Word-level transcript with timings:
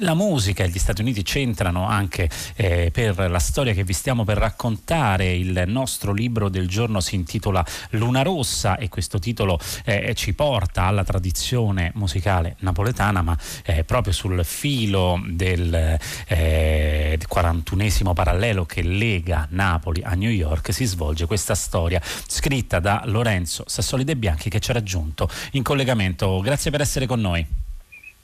la 0.00 0.14
musica 0.14 0.64
e 0.64 0.68
gli 0.68 0.78
Stati 0.78 1.00
Uniti 1.00 1.22
c'entrano 1.22 1.86
anche 1.86 2.28
eh, 2.56 2.90
per 2.92 3.30
la 3.30 3.38
storia 3.38 3.72
che 3.72 3.84
vi 3.84 3.92
stiamo 3.92 4.24
per 4.24 4.38
raccontare. 4.38 5.34
Il 5.34 5.64
nostro 5.66 6.12
libro 6.12 6.48
del 6.48 6.68
giorno 6.68 7.00
si 7.00 7.14
intitola 7.14 7.64
Luna 7.90 8.22
Rossa 8.22 8.76
e 8.76 8.88
questo 8.88 9.18
titolo 9.18 9.58
eh, 9.84 10.14
ci 10.14 10.34
porta 10.34 10.84
alla 10.84 11.04
tradizione 11.04 11.92
musicale 11.94 12.56
napoletana, 12.60 13.22
ma 13.22 13.36
eh, 13.64 13.84
proprio 13.84 14.12
sul 14.12 14.44
filo 14.44 15.20
del, 15.26 15.98
eh, 16.28 17.18
41esimo 17.32 18.12
parallelo 18.12 18.64
che 18.64 18.82
lega 18.82 19.46
Napoli 19.50 20.02
a 20.02 20.14
New 20.14 20.30
York 20.30 20.72
si 20.72 20.84
svolge 20.84 21.26
questa 21.26 21.54
storia 21.54 22.00
scritta 22.26 22.80
da 22.80 23.02
Lorenzo 23.06 23.64
Sassoli 23.66 24.04
De 24.04 24.16
Bianchi 24.16 24.50
che 24.50 24.60
ci 24.60 24.70
ha 24.70 24.74
raggiunto 24.74 25.28
in 25.52 25.62
collegamento. 25.62 26.40
Grazie 26.40 26.70
per 26.70 26.80
essere 26.80 27.06
con 27.06 27.20
noi. 27.20 27.59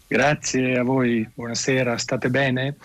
Grazie 0.08 0.78
a 0.78 0.84
voi, 0.84 1.28
buonasera, 1.34 1.98
state 1.98 2.30
bene? 2.30 2.76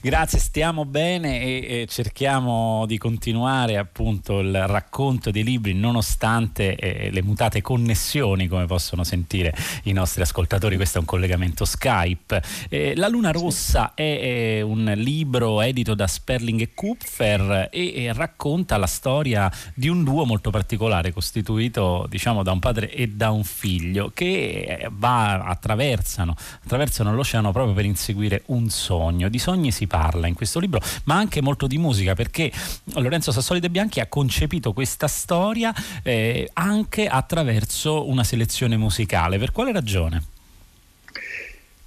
Grazie, 0.00 0.38
stiamo 0.38 0.84
bene 0.84 1.40
e, 1.40 1.80
e, 1.80 1.86
cerchiamo 1.88 2.84
di 2.86 2.98
continuare 2.98 3.78
appunto 3.78 4.38
il 4.40 4.66
racconto 4.66 5.30
dei 5.30 5.42
libri 5.42 5.74
nonostante 5.74 6.76
eh, 6.76 7.10
le 7.10 7.22
mutate 7.22 7.62
connessioni 7.62 8.46
come 8.46 8.66
possono 8.66 9.02
sentire 9.02 9.54
i 9.84 9.92
nostri 9.92 10.22
ascoltatori, 10.22 10.76
questo 10.76 10.98
è 10.98 11.00
un 11.00 11.06
collegamento 11.06 11.64
Skype. 11.64 12.42
Eh, 12.68 12.94
La 12.94 13.08
Luna 13.08 13.32
Rossa 13.32 13.94
è, 13.94 14.58
è, 14.58 14.60
un 14.60 14.92
libro 14.96 15.62
edito 15.62 15.94
da 15.94 16.06
Sperling 16.06 16.60
e 16.60 16.74
Kupfer 16.74 17.68
e, 17.72 18.04
e, 18.04 18.12
racconta 18.12 18.76
la 18.76 18.86
storia 18.86 19.50
di 19.74 19.88
un 19.88 20.04
duo 20.04 20.24
molto 20.24 20.50
particolare 20.50 21.12
costituito 21.12 22.06
diciamo 22.08 22.42
da 22.42 22.52
un 22.52 22.58
padre 22.60 22.90
e 22.90 23.08
da 23.08 23.30
un 23.30 23.44
figlio 23.44 24.10
che 24.14 24.88
va, 24.92 25.44
attraversano, 25.44 26.36
attraversano 26.62 27.14
l'oceano 27.14 27.52
proprio 27.52 27.74
per 27.74 27.84
inseguire 27.84 28.42
un 28.46 28.68
sogno. 28.68 29.28
Di 29.28 29.37
sogni 29.38 29.72
si 29.72 29.86
parla 29.86 30.26
in 30.26 30.34
questo 30.34 30.58
libro, 30.58 30.80
ma 31.04 31.16
anche 31.16 31.40
molto 31.40 31.66
di 31.66 31.78
musica 31.78 32.14
perché 32.14 32.50
Lorenzo 32.94 33.32
Sassoli 33.32 33.60
De 33.60 33.70
Bianchi 33.70 34.00
ha 34.00 34.06
concepito 34.06 34.72
questa 34.72 35.08
storia 35.08 35.72
eh, 36.02 36.48
anche 36.54 37.06
attraverso 37.06 38.08
una 38.08 38.24
selezione 38.24 38.76
musicale. 38.76 39.38
Per 39.38 39.52
quale 39.52 39.72
ragione? 39.72 40.22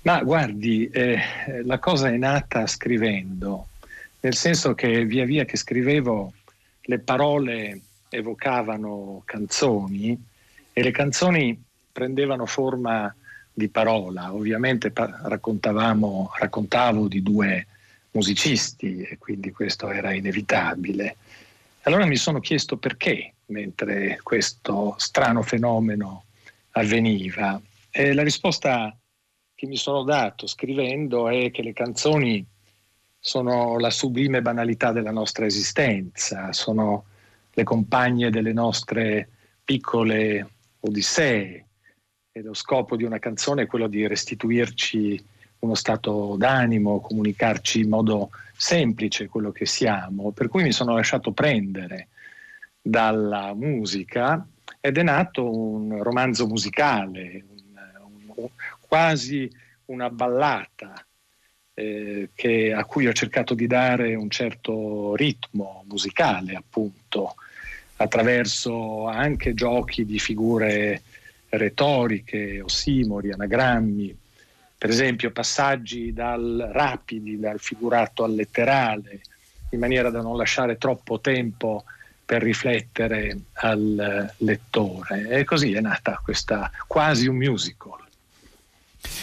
Ma 0.04 0.22
guardi, 0.24 0.90
eh, 0.90 1.20
la 1.64 1.78
cosa 1.78 2.10
è 2.10 2.18
nata 2.18 2.66
scrivendo, 2.66 3.68
nel 4.22 4.36
senso 4.36 4.74
che 4.74 5.06
via 5.06 5.26
via 5.26 5.46
che 5.46 5.58
scrivevo 5.58 6.34
le 6.82 7.00
parole 7.00 7.82
evocavano 8.10 9.22
canzoni 9.26 10.20
e 10.74 10.84
le 10.84 10.92
canzoni 10.92 11.62
prendevano 11.92 12.46
forma 12.46 13.14
di 13.54 13.70
parola. 13.70 14.34
Ovviamente 14.34 14.92
raccontavamo, 14.94 16.32
raccontavo 16.40 17.08
di 17.08 17.22
due 17.22 17.68
musicisti 18.12 19.02
e 19.02 19.18
quindi 19.18 19.52
questo 19.52 19.90
era 19.90 20.14
inevitabile. 20.14 21.18
Allora 21.84 22.06
mi 22.06 22.18
sono 22.18 22.40
chiesto 22.40 22.78
perché 22.78 23.34
mentre 23.48 24.20
questo 24.22 24.96
strano 24.98 25.42
fenomeno 25.42 26.26
avveniva 26.72 27.60
e 27.90 28.14
la 28.14 28.24
risposta 28.24 28.96
che 29.54 29.66
mi 29.68 29.76
sono 29.76 30.04
dato 30.04 30.48
scrivendo 30.48 31.28
è 31.28 31.52
che 31.52 31.62
le 31.62 31.74
canzoni 31.74 32.46
sono 33.20 33.78
la 33.78 33.92
sublime 33.92 34.42
banalità 34.42 34.92
della 34.92 35.12
nostra 35.12 35.46
esistenza, 35.46 36.52
sono 36.54 37.06
le 37.54 37.64
compagne 37.64 38.30
delle 38.30 38.54
nostre 38.54 39.30
piccole 39.64 40.50
odissee, 40.80 41.66
e 42.34 42.42
lo 42.42 42.54
scopo 42.54 42.96
di 42.96 43.04
una 43.04 43.20
canzone 43.20 43.64
è 43.64 43.68
quello 43.68 43.88
di 43.88 44.08
restituirci 44.08 45.22
uno 45.60 45.76
stato 45.76 46.36
d'animo, 46.38 47.02
comunicarci 47.02 47.82
in 47.82 47.90
modo 47.90 48.30
semplice 48.56 49.28
quello 49.28 49.52
che 49.52 49.66
siamo, 49.66 50.32
per 50.32 50.48
cui 50.48 50.64
mi 50.64 50.72
sono 50.72 50.96
lasciato 50.96 51.32
prendere 51.32 52.08
dalla 52.82 53.54
musica 53.54 54.46
ed 54.80 54.98
è 54.98 55.04
nato 55.04 55.50
un 55.50 56.02
romanzo 56.02 56.48
musicale, 56.48 57.44
un, 57.50 58.34
un, 58.36 58.48
quasi 58.80 59.52
una 59.86 60.10
ballata 60.10 61.06
eh, 61.74 62.30
che, 62.34 62.74
a 62.74 62.86
cui 62.86 63.08
ho 63.08 63.14
cercato 63.14 63.54
di 63.54 63.68
dare 63.68 64.16
un 64.16 64.30
certo 64.30 65.16
ritmo 65.16 65.84
musicale, 65.88 66.56
appunto, 66.56 67.36
attraverso 67.98 69.06
anche 69.06 69.54
giochi 69.54 70.06
di 70.06 70.18
figure 70.18 71.04
retoriche, 71.52 72.62
ossimori, 72.62 73.32
anagrammi, 73.32 74.18
per 74.78 74.90
esempio 74.90 75.32
passaggi 75.32 76.14
dal 76.14 76.70
rapidi, 76.72 77.40
dal 77.40 77.60
figurato 77.60 78.24
al 78.24 78.34
letterale, 78.34 79.22
in 79.70 79.80
maniera 79.80 80.10
da 80.10 80.22
non 80.22 80.38
lasciare 80.38 80.78
troppo 80.78 81.20
tempo 81.20 81.84
per 82.26 82.42
riflettere 82.42 83.38
al 83.54 84.34
lettore. 84.38 85.30
E 85.30 85.44
così 85.44 85.74
è 85.74 85.82
nata 85.82 86.20
questa 86.24 86.72
quasi 86.88 87.28
un 87.28 87.36
musical 87.36 88.00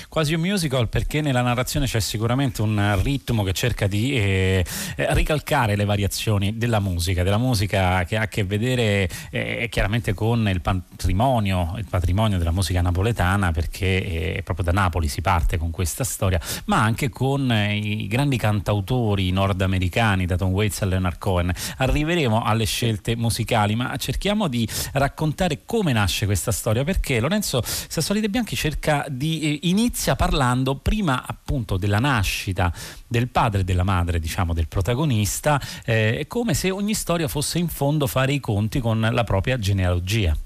quasi 0.09 0.35
un 0.35 0.41
musical 0.41 0.89
perché 0.89 1.21
nella 1.21 1.43
narrazione 1.43 1.87
c'è 1.87 2.01
sicuramente 2.01 2.63
un 2.63 2.99
ritmo 3.03 3.43
che 3.43 3.53
cerca 3.53 3.87
di 3.87 4.15
eh, 4.15 4.65
eh, 4.97 5.15
ricalcare 5.15 5.77
le 5.77 5.85
variazioni 5.85 6.57
della 6.57 6.81
musica, 6.81 7.23
della 7.23 7.37
musica 7.37 8.05
che 8.05 8.17
ha 8.17 8.23
a 8.23 8.29
che 8.29 8.45
vedere 8.45 9.09
eh, 9.31 9.69
chiaramente 9.71 10.15
con 10.15 10.49
il 10.49 10.61
patrimonio, 10.61 11.75
il 11.77 11.87
patrimonio 11.89 12.39
della 12.39 12.53
musica 12.53 12.81
napoletana 12.81 13.53
perché 13.53 14.37
eh, 14.37 14.43
proprio 14.43 14.65
da 14.65 14.73
Napoli 14.73 15.09
si 15.09 15.21
parte 15.21 15.59
con 15.59 15.71
questa 15.71 16.05
storia, 16.05 16.41
ma 16.67 16.83
anche 16.83 17.11
con 17.11 17.51
eh, 17.53 17.77
i 17.77 18.07
grandi 18.07 18.39
cantautori 18.39 19.31
nordamericani 19.31 20.25
da 20.25 20.37
Tom 20.37 20.53
Waits 20.53 20.83
a 20.83 20.87
Leonard 20.87 21.19
Cohen. 21.19 21.53
Arriveremo 21.77 22.43
alle 22.43 22.65
scelte 22.65 23.15
musicali, 23.15 23.75
ma 23.75 23.95
cerchiamo 23.97 24.49
di 24.49 24.67
raccontare 24.93 25.61
come 25.67 25.93
nasce 25.93 26.25
questa 26.25 26.51
storia 26.51 26.83
perché 26.83 27.21
Lorenzo 27.21 27.63
Sassoli 27.63 28.21
De 28.21 28.31
Bianchi 28.31 28.57
cerca 28.57 29.05
di 29.09 29.41
eh, 29.43 29.59
inizia 29.99 30.15
parlando 30.15 30.77
prima 30.77 31.25
appunto 31.27 31.77
della 31.77 31.99
nascita 31.99 32.73
del 33.05 33.27
padre 33.27 33.63
e 33.63 33.65
della 33.65 33.83
madre, 33.83 34.21
diciamo, 34.21 34.55
del 34.55 34.69
protagonista, 34.69 35.61
eh, 35.85 36.27
come 36.29 36.55
se 36.55 36.71
ogni 36.71 36.95
storia 36.95 37.27
fosse 37.27 37.59
in 37.59 37.67
fondo 37.67 38.07
fare 38.07 38.33
i 38.33 38.39
conti 38.39 38.79
con 38.79 39.01
la 39.01 39.25
propria 39.25 39.59
genealogia. 39.59 40.37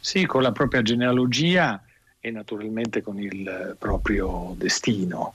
Sì, 0.00 0.24
con 0.24 0.40
la 0.40 0.52
propria 0.52 0.80
genealogia 0.80 1.82
e 2.18 2.30
naturalmente 2.30 3.02
con 3.02 3.20
il 3.20 3.76
proprio 3.78 4.54
destino. 4.56 5.34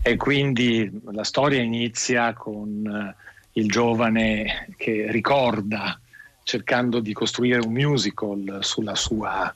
E 0.00 0.16
quindi 0.16 0.90
la 1.10 1.24
storia 1.24 1.60
inizia 1.60 2.32
con 2.32 2.86
eh, 2.86 3.60
il 3.60 3.68
giovane 3.68 4.68
che 4.78 5.06
ricorda, 5.10 6.00
cercando 6.44 7.00
di 7.00 7.12
costruire 7.12 7.60
un 7.60 7.72
musical 7.72 8.60
sulla 8.62 8.94
sua 8.94 9.52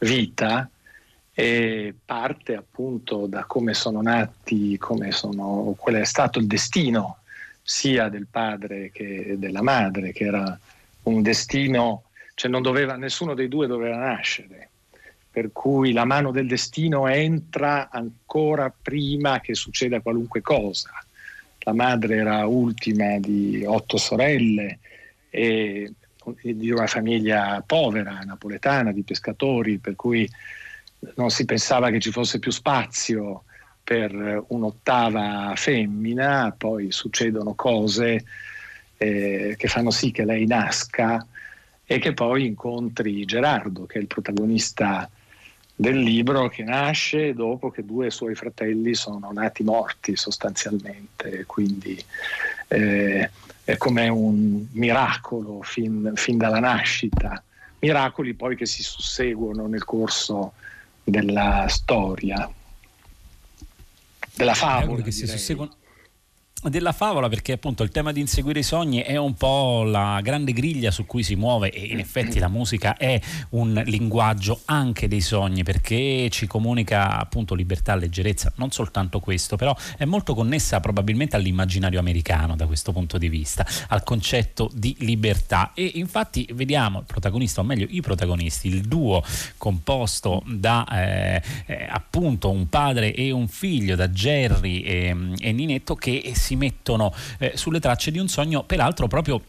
vita, 0.00 0.68
e 1.38 1.94
parte 2.02 2.54
appunto 2.54 3.26
da 3.26 3.44
come 3.44 3.74
sono 3.74 4.00
nati, 4.00 4.78
come 4.78 5.12
sono, 5.12 5.74
qual 5.76 5.96
è 5.96 6.04
stato 6.06 6.38
il 6.38 6.46
destino 6.46 7.18
sia 7.60 8.08
del 8.08 8.26
padre 8.26 8.90
che 8.90 9.34
della 9.36 9.60
madre, 9.60 10.12
che 10.12 10.24
era 10.24 10.58
un 11.02 11.20
destino, 11.20 12.04
cioè 12.32 12.50
non 12.50 12.62
doveva, 12.62 12.96
nessuno 12.96 13.34
dei 13.34 13.48
due 13.48 13.66
doveva 13.66 13.98
nascere, 13.98 14.70
per 15.30 15.52
cui 15.52 15.92
la 15.92 16.06
mano 16.06 16.30
del 16.30 16.46
destino 16.46 17.06
entra 17.06 17.90
ancora 17.90 18.72
prima 18.74 19.40
che 19.40 19.54
succeda 19.54 20.00
qualunque 20.00 20.40
cosa. 20.40 20.88
La 21.58 21.74
madre 21.74 22.16
era 22.16 22.46
ultima 22.46 23.18
di 23.18 23.62
otto 23.66 23.98
sorelle 23.98 24.78
e 25.28 25.92
di 26.40 26.70
una 26.70 26.86
famiglia 26.86 27.62
povera, 27.66 28.20
napoletana, 28.20 28.90
di 28.90 29.02
pescatori, 29.02 29.76
per 29.76 29.96
cui 29.96 30.26
non 31.16 31.30
si 31.30 31.44
pensava 31.44 31.90
che 31.90 32.00
ci 32.00 32.10
fosse 32.10 32.38
più 32.38 32.50
spazio 32.50 33.44
per 33.82 34.44
un'ottava 34.48 35.52
femmina, 35.54 36.54
poi 36.56 36.90
succedono 36.90 37.54
cose 37.54 38.24
eh, 38.96 39.54
che 39.56 39.68
fanno 39.68 39.90
sì 39.90 40.10
che 40.10 40.24
lei 40.24 40.46
nasca 40.46 41.24
e 41.84 41.98
che 41.98 42.12
poi 42.12 42.46
incontri 42.46 43.24
Gerardo, 43.24 43.86
che 43.86 43.98
è 43.98 44.00
il 44.00 44.08
protagonista 44.08 45.08
del 45.72 46.00
libro, 46.00 46.48
che 46.48 46.64
nasce 46.64 47.32
dopo 47.32 47.70
che 47.70 47.84
due 47.84 48.10
suoi 48.10 48.34
fratelli 48.34 48.94
sono 48.94 49.30
nati 49.32 49.62
morti 49.62 50.16
sostanzialmente, 50.16 51.44
quindi 51.46 52.02
eh, 52.68 53.30
è 53.62 53.76
come 53.76 54.08
un 54.08 54.66
miracolo 54.72 55.60
fin, 55.62 56.12
fin, 56.16 56.38
dalla 56.38 56.60
nascita, 56.60 57.40
miracoli 57.78 58.34
poi 58.34 58.56
che 58.56 58.66
si 58.66 58.82
susseguono 58.82 59.66
nel 59.66 59.84
corso 59.84 60.54
della 61.08 61.66
storia, 61.68 62.50
della 64.34 64.54
favola. 64.54 65.02
Che 65.02 65.12
si 65.12 65.26
susseguono 65.26 65.76
della 66.68 66.92
favola 66.92 67.28
perché 67.28 67.52
appunto 67.52 67.82
il 67.82 67.90
tema 67.90 68.12
di 68.12 68.20
inseguire 68.20 68.60
i 68.60 68.62
sogni 68.62 69.00
è 69.00 69.16
un 69.16 69.34
po' 69.34 69.82
la 69.84 70.20
grande 70.22 70.52
griglia 70.52 70.90
su 70.90 71.06
cui 71.06 71.22
si 71.22 71.36
muove 71.36 71.70
e 71.70 71.84
in 71.86 71.98
effetti 71.98 72.38
la 72.38 72.48
musica 72.48 72.96
è 72.96 73.20
un 73.50 73.82
linguaggio 73.86 74.60
anche 74.66 75.08
dei 75.08 75.20
sogni 75.20 75.62
perché 75.62 76.28
ci 76.30 76.46
comunica 76.46 77.18
appunto 77.18 77.54
libertà, 77.54 77.94
leggerezza, 77.94 78.52
non 78.56 78.70
soltanto 78.70 79.20
questo, 79.20 79.56
però 79.56 79.76
è 79.96 80.04
molto 80.04 80.34
connessa 80.34 80.80
probabilmente 80.80 81.36
all'immaginario 81.36 81.98
americano 81.98 82.56
da 82.56 82.66
questo 82.66 82.92
punto 82.92 83.18
di 83.18 83.28
vista, 83.28 83.66
al 83.88 84.02
concetto 84.02 84.70
di 84.74 84.96
libertà. 85.00 85.72
E 85.74 85.92
infatti 85.94 86.48
vediamo 86.52 87.00
il 87.00 87.04
protagonista, 87.06 87.60
o 87.60 87.64
meglio 87.64 87.86
i 87.88 88.00
protagonisti, 88.00 88.68
il 88.68 88.82
duo 88.82 89.22
composto 89.56 90.42
da 90.46 90.86
eh, 90.90 91.42
eh, 91.66 91.86
appunto 91.88 92.50
un 92.50 92.68
padre 92.68 93.14
e 93.14 93.30
un 93.30 93.48
figlio, 93.48 93.96
da 93.96 94.08
Jerry 94.08 94.80
e, 94.80 95.16
e 95.38 95.52
Ninetto 95.52 95.94
che 95.94 96.32
si 96.34 96.55
mettono 96.56 97.14
eh, 97.38 97.52
sulle 97.54 97.80
tracce 97.80 98.10
di 98.10 98.18
un 98.18 98.28
sogno, 98.28 98.64
peraltro 98.64 99.06
proprio 99.06 99.40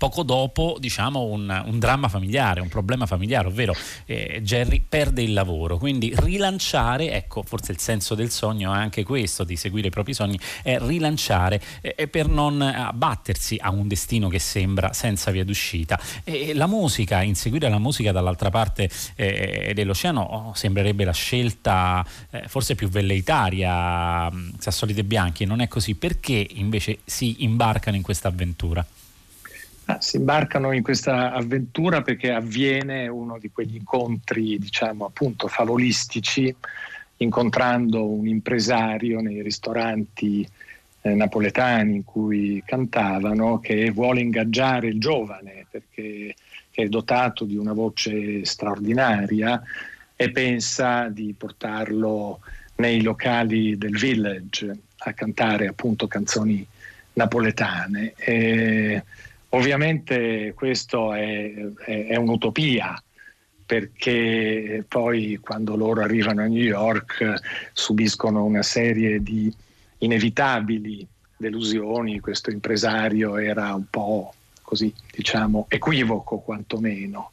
poco 0.00 0.22
dopo 0.22 0.78
diciamo 0.80 1.24
un, 1.24 1.62
un, 1.66 1.78
dramma 1.78 2.08
familiare, 2.08 2.62
un 2.62 2.68
problema 2.68 3.04
familiare, 3.04 3.48
ovvero 3.48 3.74
eh, 4.06 4.40
Jerry 4.42 4.82
perde 4.88 5.20
il 5.20 5.34
lavoro, 5.34 5.76
quindi 5.76 6.10
rilanciare, 6.16 7.12
ecco 7.12 7.42
forse 7.42 7.72
il 7.72 7.80
senso 7.80 8.14
del 8.14 8.30
sogno 8.30 8.72
è 8.72 8.78
anche 8.78 9.04
questo, 9.04 9.44
di 9.44 9.56
seguire 9.56 9.88
i 9.88 9.90
propri 9.90 10.14
sogni, 10.14 10.40
è 10.62 10.78
rilanciare 10.80 11.60
eh, 11.82 12.08
per 12.08 12.28
non 12.28 12.62
abbattersi 12.62 13.58
a 13.60 13.70
un 13.70 13.88
destino 13.88 14.28
che 14.28 14.38
sembra 14.38 14.94
senza 14.94 15.30
via 15.32 15.44
d'uscita. 15.44 16.00
E 16.24 16.54
la 16.54 16.66
musica, 16.66 17.20
inseguire 17.20 17.68
la 17.68 17.78
musica 17.78 18.10
dall'altra 18.10 18.48
parte 18.48 18.88
eh, 19.16 19.72
dell'oceano 19.74 20.22
oh, 20.22 20.54
sembrerebbe 20.54 21.04
la 21.04 21.12
scelta 21.12 22.02
eh, 22.30 22.48
forse 22.48 22.74
più 22.74 22.88
velleitaria, 22.88 24.30
mm, 24.30 24.52
Sassolide 24.60 25.04
Bianchi, 25.04 25.44
non 25.44 25.60
è 25.60 25.68
così, 25.68 25.94
perché 25.94 26.46
invece 26.52 27.00
si 27.04 27.44
imbarcano 27.44 27.96
in 27.98 28.02
questa 28.02 28.28
avventura? 28.28 28.82
Ah, 29.90 30.00
si 30.00 30.18
imbarcano 30.18 30.70
in 30.70 30.84
questa 30.84 31.32
avventura 31.32 32.00
perché 32.00 32.30
avviene 32.30 33.08
uno 33.08 33.38
di 33.40 33.50
quegli 33.50 33.74
incontri, 33.74 34.56
diciamo 34.56 35.04
appunto, 35.04 35.48
favolistici, 35.48 36.54
incontrando 37.16 38.06
un 38.06 38.28
impresario 38.28 39.20
nei 39.20 39.42
ristoranti 39.42 40.48
eh, 41.00 41.14
napoletani 41.14 41.96
in 41.96 42.04
cui 42.04 42.62
cantavano 42.64 43.58
che 43.58 43.90
vuole 43.90 44.20
ingaggiare 44.20 44.86
il 44.86 45.00
giovane 45.00 45.66
perché 45.68 46.36
è 46.70 46.86
dotato 46.86 47.44
di 47.44 47.56
una 47.56 47.72
voce 47.72 48.44
straordinaria 48.44 49.60
e 50.14 50.30
pensa 50.30 51.08
di 51.08 51.34
portarlo 51.36 52.38
nei 52.76 53.02
locali 53.02 53.76
del 53.76 53.98
village 53.98 54.72
a 54.98 55.12
cantare 55.14 55.66
appunto 55.66 56.06
canzoni 56.06 56.64
napoletane. 57.14 58.12
E, 58.16 59.02
Ovviamente 59.50 60.52
questo 60.54 61.12
è, 61.12 61.52
è, 61.84 62.06
è 62.06 62.16
un'utopia 62.16 63.02
perché 63.70 64.84
poi 64.88 65.38
quando 65.40 65.76
loro 65.76 66.02
arrivano 66.02 66.42
a 66.42 66.46
New 66.46 66.62
York 66.62 67.70
subiscono 67.72 68.44
una 68.44 68.62
serie 68.62 69.22
di 69.22 69.52
inevitabili 69.98 71.06
delusioni, 71.36 72.20
questo 72.20 72.50
impresario 72.50 73.36
era 73.36 73.72
un 73.74 73.88
po' 73.88 74.34
così, 74.62 74.92
diciamo, 75.12 75.66
equivoco 75.68 76.38
quantomeno, 76.38 77.30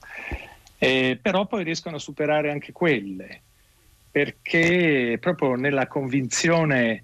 eh, 0.77 1.17
però 1.19 1.45
poi 1.47 1.63
riescono 1.63 1.95
a 1.95 1.99
superare 1.99 2.51
anche 2.51 2.71
quelle, 2.71 3.41
perché 4.11 5.17
proprio 5.19 5.55
nella 5.55 5.87
convinzione 5.87 7.03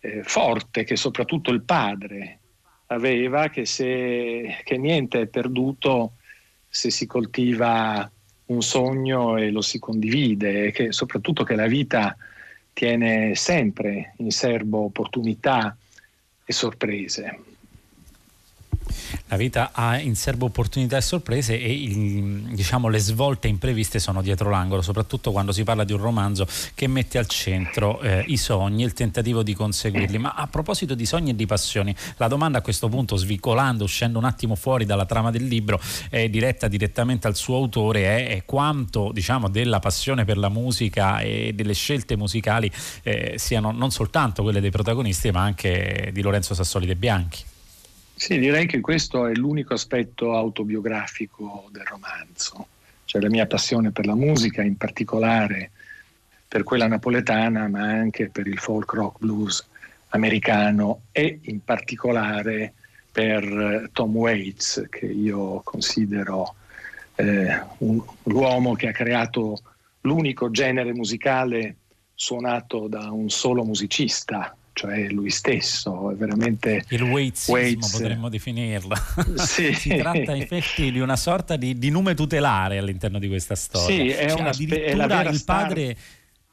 eh, 0.00 0.22
forte 0.22 0.84
che 0.84 0.96
soprattutto 0.96 1.50
il 1.50 1.62
padre 1.62 2.38
aveva 2.92 3.48
che, 3.48 3.66
se, 3.66 4.58
che 4.64 4.76
niente 4.76 5.22
è 5.22 5.26
perduto 5.26 6.12
se 6.68 6.90
si 6.90 7.06
coltiva 7.06 8.10
un 8.46 8.62
sogno 8.62 9.36
e 9.36 9.50
lo 9.50 9.60
si 9.60 9.78
condivide 9.78 10.66
e 10.66 10.70
che 10.72 10.92
soprattutto 10.92 11.44
che 11.44 11.54
la 11.54 11.66
vita 11.66 12.16
tiene 12.72 13.34
sempre 13.34 14.14
in 14.18 14.30
serbo 14.30 14.84
opportunità 14.84 15.76
e 16.44 16.52
sorprese. 16.52 17.51
La 19.32 19.38
vita 19.38 19.70
ha 19.72 19.98
in 19.98 20.14
serbo 20.14 20.44
opportunità 20.44 20.98
e 20.98 21.00
sorprese 21.00 21.58
e 21.58 21.72
il, 21.72 22.52
diciamo, 22.52 22.88
le 22.88 22.98
svolte 22.98 23.48
impreviste 23.48 23.98
sono 23.98 24.20
dietro 24.20 24.50
l'angolo, 24.50 24.82
soprattutto 24.82 25.32
quando 25.32 25.52
si 25.52 25.64
parla 25.64 25.84
di 25.84 25.94
un 25.94 26.02
romanzo 26.02 26.46
che 26.74 26.86
mette 26.86 27.16
al 27.16 27.26
centro 27.28 27.98
eh, 28.02 28.24
i 28.26 28.36
sogni 28.36 28.82
il 28.82 28.92
tentativo 28.92 29.42
di 29.42 29.54
conseguirli. 29.54 30.18
Ma 30.18 30.34
a 30.34 30.46
proposito 30.48 30.94
di 30.94 31.06
sogni 31.06 31.30
e 31.30 31.34
di 31.34 31.46
passioni, 31.46 31.96
la 32.18 32.28
domanda 32.28 32.58
a 32.58 32.60
questo 32.60 32.90
punto, 32.90 33.16
svicolando, 33.16 33.84
uscendo 33.84 34.18
un 34.18 34.26
attimo 34.26 34.54
fuori 34.54 34.84
dalla 34.84 35.06
trama 35.06 35.30
del 35.30 35.46
libro, 35.46 35.80
è 36.10 36.28
diretta 36.28 36.68
direttamente 36.68 37.26
al 37.26 37.34
suo 37.34 37.56
autore, 37.56 38.02
è, 38.02 38.28
è 38.36 38.44
quanto 38.44 39.12
diciamo, 39.14 39.48
della 39.48 39.78
passione 39.78 40.26
per 40.26 40.36
la 40.36 40.50
musica 40.50 41.20
e 41.20 41.52
delle 41.54 41.72
scelte 41.72 42.18
musicali 42.18 42.70
eh, 43.02 43.36
siano 43.38 43.70
non 43.70 43.92
soltanto 43.92 44.42
quelle 44.42 44.60
dei 44.60 44.70
protagonisti, 44.70 45.30
ma 45.30 45.40
anche 45.40 46.10
di 46.12 46.20
Lorenzo 46.20 46.52
Sassoli 46.52 46.84
De 46.84 46.96
Bianchi. 46.96 47.44
Sì, 48.22 48.38
direi 48.38 48.66
che 48.66 48.78
questo 48.78 49.26
è 49.26 49.34
l'unico 49.34 49.74
aspetto 49.74 50.36
autobiografico 50.36 51.68
del 51.72 51.82
romanzo, 51.82 52.68
cioè 53.04 53.20
la 53.20 53.28
mia 53.28 53.48
passione 53.48 53.90
per 53.90 54.06
la 54.06 54.14
musica, 54.14 54.62
in 54.62 54.76
particolare 54.76 55.72
per 56.46 56.62
quella 56.62 56.86
napoletana, 56.86 57.66
ma 57.66 57.80
anche 57.80 58.28
per 58.28 58.46
il 58.46 58.60
folk 58.60 58.92
rock 58.92 59.18
blues 59.18 59.68
americano 60.10 61.00
e 61.10 61.40
in 61.42 61.64
particolare 61.64 62.74
per 63.10 63.42
eh, 63.42 63.90
Tom 63.92 64.14
Waits, 64.14 64.86
che 64.88 65.06
io 65.06 65.60
considero 65.64 66.54
eh, 67.16 67.60
un, 67.78 68.00
l'uomo 68.22 68.74
che 68.74 68.86
ha 68.86 68.92
creato 68.92 69.58
l'unico 70.02 70.48
genere 70.52 70.92
musicale 70.94 71.74
suonato 72.14 72.86
da 72.86 73.10
un 73.10 73.28
solo 73.30 73.64
musicista, 73.64 74.56
cioè 74.72 75.08
lui 75.08 75.30
stesso, 75.30 76.10
è 76.10 76.14
veramente... 76.14 76.84
Il 76.88 77.02
Waitsismo 77.02 77.54
Waits. 77.54 77.90
potremmo 77.90 78.28
definirlo. 78.28 78.94
Sì. 79.42 79.72
si 79.74 79.96
tratta 79.96 80.34
in 80.34 80.42
effetti 80.42 80.90
di 80.90 81.00
una 81.00 81.16
sorta 81.16 81.56
di, 81.56 81.78
di, 81.78 81.90
nome 81.90 82.14
tutelare 82.14 82.78
all'interno 82.78 83.18
di 83.18 83.28
questa 83.28 83.54
storia. 83.54 83.86
Sì, 83.86 84.08
è 84.08 84.28
cioè, 84.28 84.40
una, 84.40 84.50
addirittura 84.50 85.22
è 85.22 85.28
il 85.30 85.44
padre... 85.44 85.96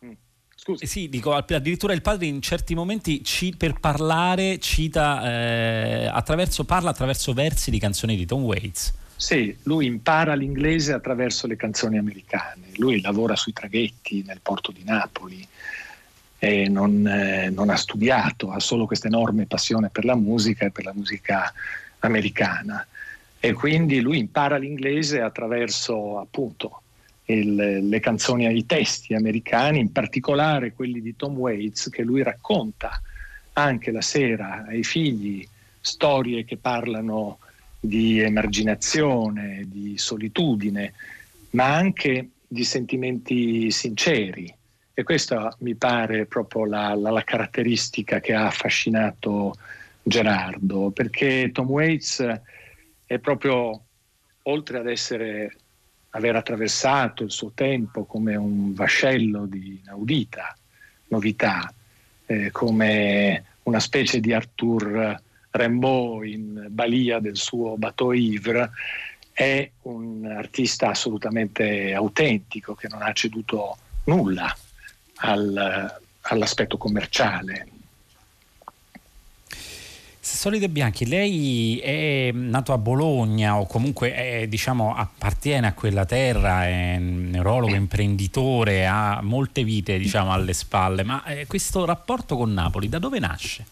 Mm, 0.06 0.12
scusi. 0.56 0.86
Sì, 0.86 1.10
dico, 1.10 1.34
addirittura 1.34 1.94
il 1.94 2.02
padre 2.02 2.26
in 2.28 2.42
certi 2.42 2.76
momenti 2.76 3.24
ci, 3.24 3.56
per 3.56 3.80
parlare 3.80 4.60
cita 4.60 5.24
eh, 5.24 6.06
attraverso, 6.12 6.66
parla 6.66 6.90
attraverso 6.90 7.34
versi 7.34 7.72
di 7.72 7.80
canzoni 7.80 8.16
di 8.16 8.26
Tom 8.26 8.44
Waits. 8.44 8.94
Sì, 9.16 9.56
lui 9.64 9.86
impara 9.86 10.34
l'inglese 10.34 10.94
attraverso 10.94 11.46
le 11.46 11.58
canzoni 11.58 11.98
americane. 11.98 12.68
Lui 12.76 13.02
lavora 13.02 13.36
sui 13.36 13.52
traghetti 13.52 14.24
nel 14.26 14.40
porto 14.42 14.72
di 14.72 14.84
Napoli 14.86 15.46
eh, 16.40 16.70
non, 16.70 17.06
eh, 17.06 17.50
non, 17.50 17.70
ha 17.70 17.76
studiato, 17.76 18.52
ha 18.52 18.60
solo 18.60 18.86
questa 18.86 19.08
enorme 19.08 19.46
passione 19.46 19.90
per 19.90 20.06
la 20.06 20.16
musica 20.16 20.66
e 20.66 20.72
per 20.72 20.86
la 20.86 20.94
musica 20.94 21.54
americana. 22.00 22.86
E 23.40 23.54
quindi 23.54 24.00
lui 24.00 24.18
impara 24.18 24.58
l'inglese 24.58 25.22
attraverso 25.22 26.18
appunto 26.20 26.82
il, 27.26 27.88
le 27.88 28.00
canzoni, 28.00 28.54
i 28.56 28.66
testi 28.66 29.14
americani, 29.14 29.80
in 29.80 29.92
particolare 29.92 30.74
quelli 30.74 31.02
di 31.02 31.16
Tom 31.16 31.38
Waits, 31.38 31.90
che 31.90 32.04
lui 32.04 32.24
racconta 32.24 33.02
anche 33.54 33.92
la 33.92 34.02
sera 34.02 34.66
ai 34.68 34.84
figli 34.84 35.46
storie 35.80 36.46
che 36.46 36.58
parlano 36.58 37.40
di 37.80 38.20
emarginazione, 38.20 39.66
di 39.68 39.98
solitudine, 39.98 40.94
ma 41.52 41.76
anche 41.76 42.30
di 42.48 42.64
sentimenti 42.64 43.72
sinceri, 43.72 44.54
e 45.00 45.04
questa 45.04 45.56
mi 45.60 45.76
pare 45.76 46.26
proprio 46.26 46.66
la, 46.66 46.94
la, 46.94 47.10
la 47.10 47.24
caratteristica 47.24 48.20
che 48.20 48.34
ha 48.34 48.48
affascinato 48.48 49.56
Gerardo, 50.04 50.92
perché 50.92 51.52
Tom 51.54 51.70
Waits 51.70 52.42
è 53.06 53.18
proprio, 53.20 53.82
oltre 54.44 54.78
ad 54.78 54.88
essere, 54.88 55.56
aver 56.10 56.36
attraversato 56.36 57.24
il 57.24 57.32
suo 57.32 57.54
tempo 57.56 58.04
come 58.04 58.36
un 58.36 58.74
vascello 58.74 59.46
di 59.46 59.80
inaudita 59.82 60.54
novità, 61.08 61.74
eh, 62.26 62.52
come 62.52 63.46
una 63.64 63.80
specie 63.80 64.20
di 64.20 64.34
Arthur 64.34 65.18
Rimbaud 65.52 66.26
in 66.26 66.68
balia 66.72 67.20
del 67.20 67.38
suo 67.38 67.78
Bateau 67.78 68.12
Ivre, 68.12 68.70
è 69.32 69.72
un 69.84 70.26
artista 70.26 70.90
assolutamente 70.90 71.94
autentico 71.94 72.76
che 72.76 72.90
non 72.90 73.02
ha 73.02 73.14
ceduto 73.14 73.78
nulla 74.04 74.54
al, 75.20 76.00
all'aspetto 76.22 76.78
commerciale. 76.78 77.68
Solide 80.22 80.70
Bianchi, 80.70 81.08
lei 81.08 81.80
è 81.80 82.30
nato 82.32 82.72
a 82.72 82.78
Bologna 82.78 83.58
o 83.58 83.66
comunque 83.66 84.14
è, 84.14 84.48
diciamo, 84.48 84.96
appartiene 84.96 85.66
a 85.68 85.74
quella 85.74 86.06
terra, 86.06 86.68
è 86.68 86.98
neurologo, 87.00 87.74
imprenditore, 87.74 88.86
ha 88.86 89.22
molte 89.24 89.64
vite 89.64 89.98
diciamo, 89.98 90.32
alle 90.32 90.54
spalle, 90.54 91.04
ma 91.04 91.24
eh, 91.24 91.48
questo 91.48 91.84
rapporto 91.84 92.38
con 92.38 92.54
Napoli 92.54 92.90
da 92.90 93.00
dove 93.00 93.18
nasce? 93.20 93.66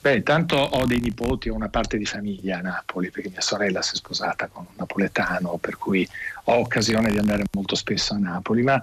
Beh, 0.00 0.16
intanto 0.16 0.56
ho 0.56 0.84
dei 0.86 1.00
nipoti, 1.00 1.48
ho 1.48 1.54
una 1.54 1.68
parte 1.68 1.98
di 1.98 2.04
famiglia 2.04 2.58
a 2.58 2.62
Napoli, 2.62 3.10
perché 3.10 3.28
mia 3.28 3.40
sorella 3.40 3.82
si 3.82 3.92
è 3.92 3.96
sposata 3.96 4.48
con 4.48 4.64
un 4.68 4.74
napoletano, 4.76 5.56
per 5.58 5.76
cui 5.76 6.08
ho 6.44 6.54
occasione 6.54 7.10
di 7.10 7.18
andare 7.18 7.44
molto 7.52 7.76
spesso 7.76 8.14
a 8.14 8.18
Napoli, 8.18 8.62
ma 8.62 8.82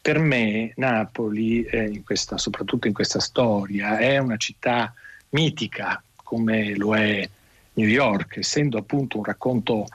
per 0.00 0.18
me 0.18 0.72
Napoli, 0.76 1.62
eh, 1.64 1.84
in 1.84 2.04
questa, 2.04 2.38
soprattutto 2.38 2.86
in 2.86 2.94
questa 2.94 3.20
storia, 3.20 3.98
è 3.98 4.18
una 4.18 4.36
città 4.36 4.94
mitica 5.30 6.02
come 6.16 6.74
lo 6.76 6.96
è 6.96 7.28
New 7.74 7.86
York, 7.86 8.38
essendo 8.38 8.78
appunto 8.78 9.18
un 9.18 9.24
racconto 9.24 9.86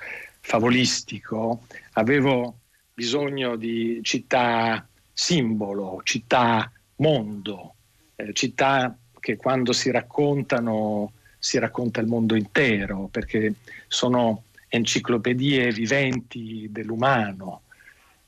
favolistico, 0.41 1.63
avevo 1.93 2.59
bisogno 2.93 3.55
di 3.55 3.99
città 4.03 4.87
simbolo, 5.11 6.01
città 6.03 6.71
mondo, 6.97 7.75
eh, 8.15 8.31
città 8.33 8.95
che 9.19 9.35
quando 9.37 9.73
si 9.73 9.89
raccontano 9.91 11.11
si 11.37 11.57
racconta 11.59 11.99
il 11.99 12.07
mondo 12.07 12.35
intero, 12.35 13.07
perché 13.11 13.53
sono 13.87 14.43
enciclopedie 14.67 15.71
viventi 15.71 16.67
dell'umano. 16.71 17.61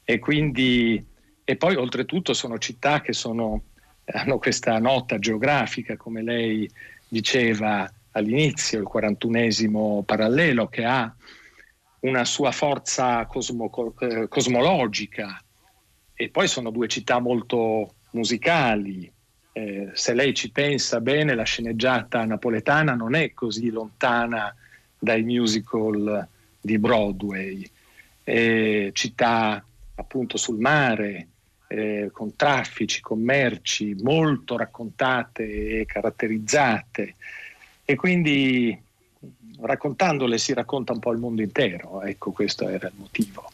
E 0.03 0.19
quindi 0.19 1.03
e 1.49 1.55
poi 1.55 1.77
oltretutto 1.77 2.33
sono 2.33 2.57
città 2.57 2.99
che 2.99 3.13
sono, 3.13 3.61
hanno 4.03 4.37
questa 4.37 4.79
nota 4.79 5.17
geografica, 5.17 5.95
come 5.95 6.21
lei 6.21 6.69
diceva 7.07 7.89
all'inizio, 8.11 8.79
il 8.79 8.89
41esimo 8.93 10.03
parallelo, 10.03 10.67
che 10.67 10.83
ha 10.83 11.09
una 12.01 12.25
sua 12.25 12.51
forza 12.51 13.25
cosmo, 13.27 13.71
eh, 14.01 14.27
cosmologica 14.27 15.41
e 16.13 16.27
poi 16.27 16.49
sono 16.49 16.69
due 16.69 16.89
città 16.89 17.19
molto 17.19 17.93
musicali, 18.09 19.09
eh, 19.53 19.91
se 19.93 20.13
lei 20.13 20.33
ci 20.33 20.51
pensa 20.51 20.99
bene, 20.99 21.33
la 21.33 21.43
sceneggiata 21.43 22.25
napoletana 22.25 22.93
non 22.93 23.15
è 23.15 23.33
così 23.33 23.69
lontana 23.69 24.53
dai 24.99 25.23
musical 25.23 26.27
di 26.59 26.77
Broadway. 26.77 27.65
Eh, 28.25 28.89
città 28.91 29.63
appunto 29.95 30.35
sul 30.35 30.57
mare, 30.57 31.27
eh, 31.67 32.09
con 32.11 32.35
traffici, 32.35 33.01
commerci 33.01 33.95
molto 34.01 34.57
raccontate 34.57 35.79
e 35.79 35.85
caratterizzate. 35.85 37.15
E 37.83 37.95
quindi 37.95 38.77
raccontandole 39.61 40.37
si 40.37 40.53
racconta 40.53 40.93
un 40.93 40.99
po' 40.99 41.11
il 41.11 41.19
mondo 41.19 41.41
intero, 41.41 42.01
ecco 42.03 42.31
questo 42.31 42.67
era 42.67 42.87
il 42.87 42.93
motivo. 42.95 43.49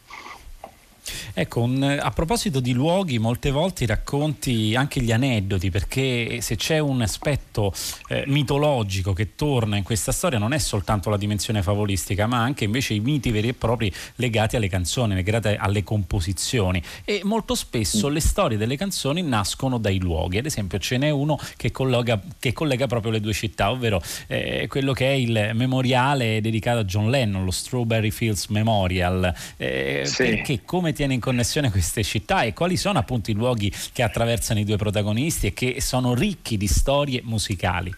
Ecco, 1.35 1.61
un, 1.61 1.81
a 1.81 2.11
proposito 2.11 2.59
di 2.59 2.73
luoghi, 2.73 3.17
molte 3.17 3.49
volte 3.49 3.87
racconti 3.87 4.75
anche 4.75 5.01
gli 5.01 5.11
aneddoti, 5.11 5.71
perché 5.71 6.41
se 6.41 6.55
c'è 6.55 6.77
un 6.77 7.01
aspetto 7.01 7.73
eh, 8.09 8.23
mitologico 8.27 9.13
che 9.13 9.33
torna 9.33 9.75
in 9.75 9.83
questa 9.83 10.11
storia 10.11 10.37
non 10.37 10.53
è 10.53 10.59
soltanto 10.59 11.09
la 11.09 11.17
dimensione 11.17 11.63
favolistica, 11.63 12.27
ma 12.27 12.37
anche 12.37 12.65
invece 12.65 12.93
i 12.93 12.99
miti 12.99 13.31
veri 13.31 13.47
e 13.47 13.53
propri 13.55 13.91
legati 14.17 14.57
alle 14.57 14.69
canzoni, 14.69 15.15
legati 15.15 15.47
alle 15.57 15.83
composizioni. 15.83 16.79
E 17.03 17.21
molto 17.23 17.55
spesso 17.55 18.09
le 18.09 18.19
storie 18.19 18.55
delle 18.55 18.77
canzoni 18.77 19.23
nascono 19.23 19.79
dai 19.79 19.99
luoghi. 19.99 20.37
Ad 20.37 20.45
esempio 20.45 20.77
ce 20.77 20.97
n'è 20.97 21.09
uno 21.09 21.39
che 21.57 21.71
collega, 21.71 22.21
che 22.37 22.53
collega 22.53 22.85
proprio 22.85 23.11
le 23.11 23.19
due 23.19 23.33
città, 23.33 23.71
ovvero 23.71 23.99
eh, 24.27 24.67
quello 24.69 24.93
che 24.93 25.07
è 25.07 25.13
il 25.13 25.49
memoriale 25.55 26.41
dedicato 26.41 26.79
a 26.79 26.83
John 26.83 27.09
Lennon, 27.09 27.43
lo 27.43 27.49
Strawberry 27.49 28.11
Fields 28.11 28.47
Memorial, 28.49 29.33
eh, 29.57 30.03
sì. 30.05 30.23
perché 30.25 30.61
come 30.63 30.93
tiene 30.93 31.15
in 31.15 31.21
connessione 31.23 31.71
queste 31.71 32.03
città 32.03 32.41
e 32.41 32.51
quali 32.51 32.75
sono 32.75 32.99
appunto 32.99 33.31
i 33.31 33.33
luoghi 33.33 33.71
che 33.93 34.03
attraversano 34.03 34.59
i 34.59 34.65
due 34.65 34.75
protagonisti 34.75 35.47
e 35.47 35.53
che 35.53 35.79
sono 35.79 36.13
ricchi 36.13 36.57
di 36.57 36.67
storie 36.67 37.21
musicali? 37.23 37.95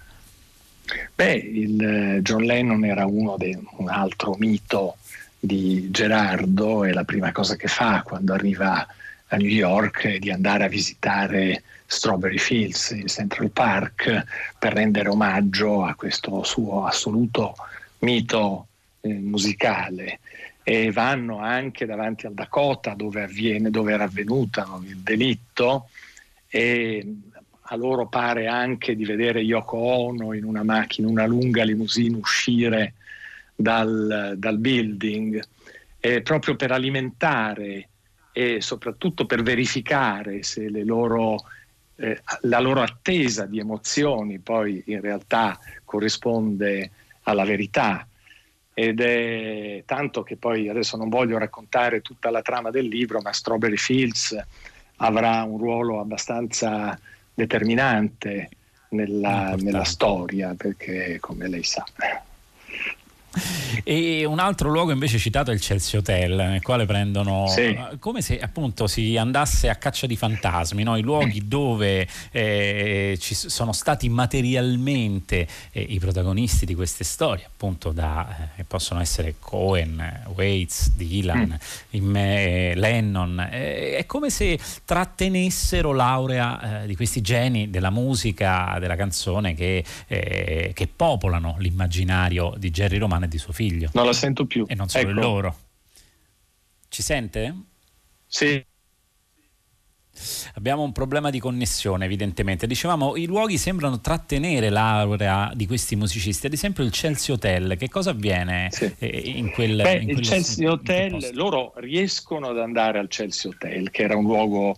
Beh, 1.15 1.33
il 1.33 1.81
eh, 1.81 2.21
John 2.21 2.43
Lennon 2.43 2.85
era 2.85 3.05
di 3.05 3.57
un 3.77 3.89
altro 3.89 4.35
mito 4.37 4.97
di 5.39 5.89
Gerardo 5.89 6.83
e 6.83 6.93
la 6.93 7.03
prima 7.03 7.31
cosa 7.31 7.55
che 7.55 7.67
fa 7.67 8.03
quando 8.03 8.33
arriva 8.33 8.85
a 9.29 9.35
New 9.37 9.49
York 9.49 10.05
è 10.05 10.19
di 10.19 10.29
andare 10.29 10.65
a 10.65 10.67
visitare 10.67 11.63
Strawberry 11.87 12.37
Fields 12.37 12.91
in 12.91 13.07
Central 13.07 13.49
Park 13.49 14.23
per 14.59 14.73
rendere 14.73 15.09
omaggio 15.09 15.83
a 15.83 15.95
questo 15.95 16.43
suo 16.43 16.85
assoluto 16.85 17.55
mito 17.99 18.67
eh, 19.01 19.09
musicale 19.09 20.19
e 20.67 20.91
vanno 20.91 21.37
anche 21.37 21.85
davanti 21.85 22.25
al 22.25 22.33
Dakota 22.33 22.95
dove, 22.95 23.21
avviene, 23.21 23.69
dove 23.69 23.93
era 23.93 24.05
avvenuto 24.05 24.81
il 24.83 24.97
delitto. 24.97 25.89
E 26.47 27.17
a 27.61 27.75
loro 27.75 28.07
pare 28.07 28.47
anche 28.47 28.95
di 28.95 29.05
vedere 29.05 29.41
Yoko 29.41 29.77
Ono 29.77 30.33
in 30.33 30.43
una 30.43 30.63
macchina, 30.63 31.07
una 31.07 31.27
lunga 31.27 31.63
limousine 31.63 32.17
uscire 32.17 32.93
dal, 33.55 34.33
dal 34.37 34.57
building. 34.57 35.39
Eh, 35.99 36.23
proprio 36.23 36.55
per 36.55 36.71
alimentare 36.71 37.89
e 38.31 38.59
soprattutto 38.59 39.27
per 39.27 39.43
verificare 39.43 40.41
se 40.41 40.67
loro, 40.83 41.43
eh, 41.97 42.23
la 42.41 42.59
loro 42.59 42.81
attesa 42.81 43.45
di 43.45 43.59
emozioni 43.59 44.39
poi 44.39 44.81
in 44.87 44.99
realtà 44.99 45.59
corrisponde 45.83 46.89
alla 47.21 47.45
verità 47.45 48.07
ed 48.77 48.99
è 48.99 49.83
tanto 49.85 50.21
che 50.21 50.35
poi 50.35 50.67
adesso 50.67 50.97
non 50.97 51.07
voglio 51.07 51.37
raccontare 51.37 52.01
tutta 52.01 52.29
la 52.29 52.41
trama 52.41 52.71
del 52.71 52.87
libro, 52.87 53.21
ma 53.21 53.31
Strawberry 53.31 53.77
Fields 53.77 54.37
avrà 54.97 55.43
un 55.43 55.57
ruolo 55.57 56.01
abbastanza 56.01 56.99
determinante 57.33 58.49
nella, 58.89 59.55
nella 59.57 59.85
storia, 59.85 60.55
perché 60.55 61.19
come 61.21 61.47
lei 61.47 61.63
sa 61.63 61.85
e 63.83 64.25
un 64.25 64.39
altro 64.39 64.69
luogo 64.69 64.91
invece 64.91 65.17
citato 65.17 65.51
è 65.51 65.53
il 65.53 65.59
Chelsea 65.59 65.99
Hotel, 65.99 66.35
nel 66.35 66.61
quale 66.61 66.85
prendono 66.85 67.47
sì. 67.47 67.77
come 67.99 68.21
se 68.21 68.39
appunto 68.39 68.87
si 68.87 69.17
andasse 69.17 69.69
a 69.69 69.75
caccia 69.75 70.07
di 70.07 70.15
fantasmi, 70.15 70.83
no? 70.83 70.97
i 70.97 71.01
luoghi 71.01 71.47
dove 71.47 72.07
eh, 72.31 73.17
ci 73.19 73.35
sono 73.35 73.73
stati 73.73 74.09
materialmente 74.09 75.47
eh, 75.71 75.81
i 75.81 75.99
protagonisti 75.99 76.65
di 76.65 76.75
queste 76.75 77.03
storie, 77.03 77.45
appunto 77.45 77.91
da, 77.91 78.51
eh, 78.55 78.63
possono 78.63 78.99
essere 79.01 79.35
Cohen, 79.39 80.23
Waits, 80.35 80.91
Dylan, 80.91 81.59
mm. 81.95 82.15
eh, 82.15 82.73
Lennon. 82.75 83.47
è 83.49 84.03
come 84.05 84.29
se 84.29 84.57
trattenessero 84.83 85.91
l'aurea 85.93 86.83
eh, 86.83 86.87
di 86.87 86.95
questi 86.95 87.21
geni 87.21 87.69
della 87.69 87.89
musica, 87.89 88.77
della 88.79 88.95
canzone 88.95 89.53
che, 89.53 89.83
eh, 90.07 90.71
che 90.73 90.87
popolano 90.93 91.55
l'immaginario 91.59 92.53
di 92.57 92.71
Jerry 92.71 92.97
Romano 92.97 93.24
e 93.25 93.27
di 93.27 93.37
suo 93.37 93.53
figlio. 93.53 93.89
Non 93.93 94.05
la 94.05 94.13
sento 94.13 94.45
più. 94.45 94.65
E 94.67 94.75
non 94.75 94.87
solo 94.87 95.09
ecco. 95.09 95.19
loro. 95.19 95.57
Ci 96.87 97.01
sente? 97.03 97.55
Sì. 98.25 98.65
Abbiamo 100.53 100.83
un 100.83 100.93
problema 100.93 101.29
di 101.29 101.39
connessione, 101.39 102.05
evidentemente. 102.05 102.67
Dicevamo, 102.67 103.17
i 103.17 103.25
luoghi 103.25 103.57
sembrano 103.57 103.99
trattenere 103.99 104.69
l'aurea 104.69 105.51
di 105.53 105.67
questi 105.67 105.97
musicisti. 105.97 106.45
Ad 106.45 106.53
esempio, 106.53 106.85
il 106.85 106.91
Chelsea 106.91 107.35
Hotel, 107.35 107.75
che 107.77 107.89
cosa 107.89 108.11
avviene 108.11 108.69
sì. 108.71 108.89
Eh, 108.97 109.33
in 109.35 109.51
quel 109.51 109.81
Beh, 109.81 109.97
in 109.97 110.09
il 110.09 110.21
Chelsea 110.21 110.71
Hotel, 110.71 111.31
loro 111.33 111.73
riescono 111.77 112.47
ad 112.47 112.59
andare 112.59 112.99
al 112.99 113.09
Chelsea 113.09 113.51
Hotel, 113.51 113.91
che 113.91 114.03
era 114.03 114.15
un 114.15 114.23
luogo 114.23 114.77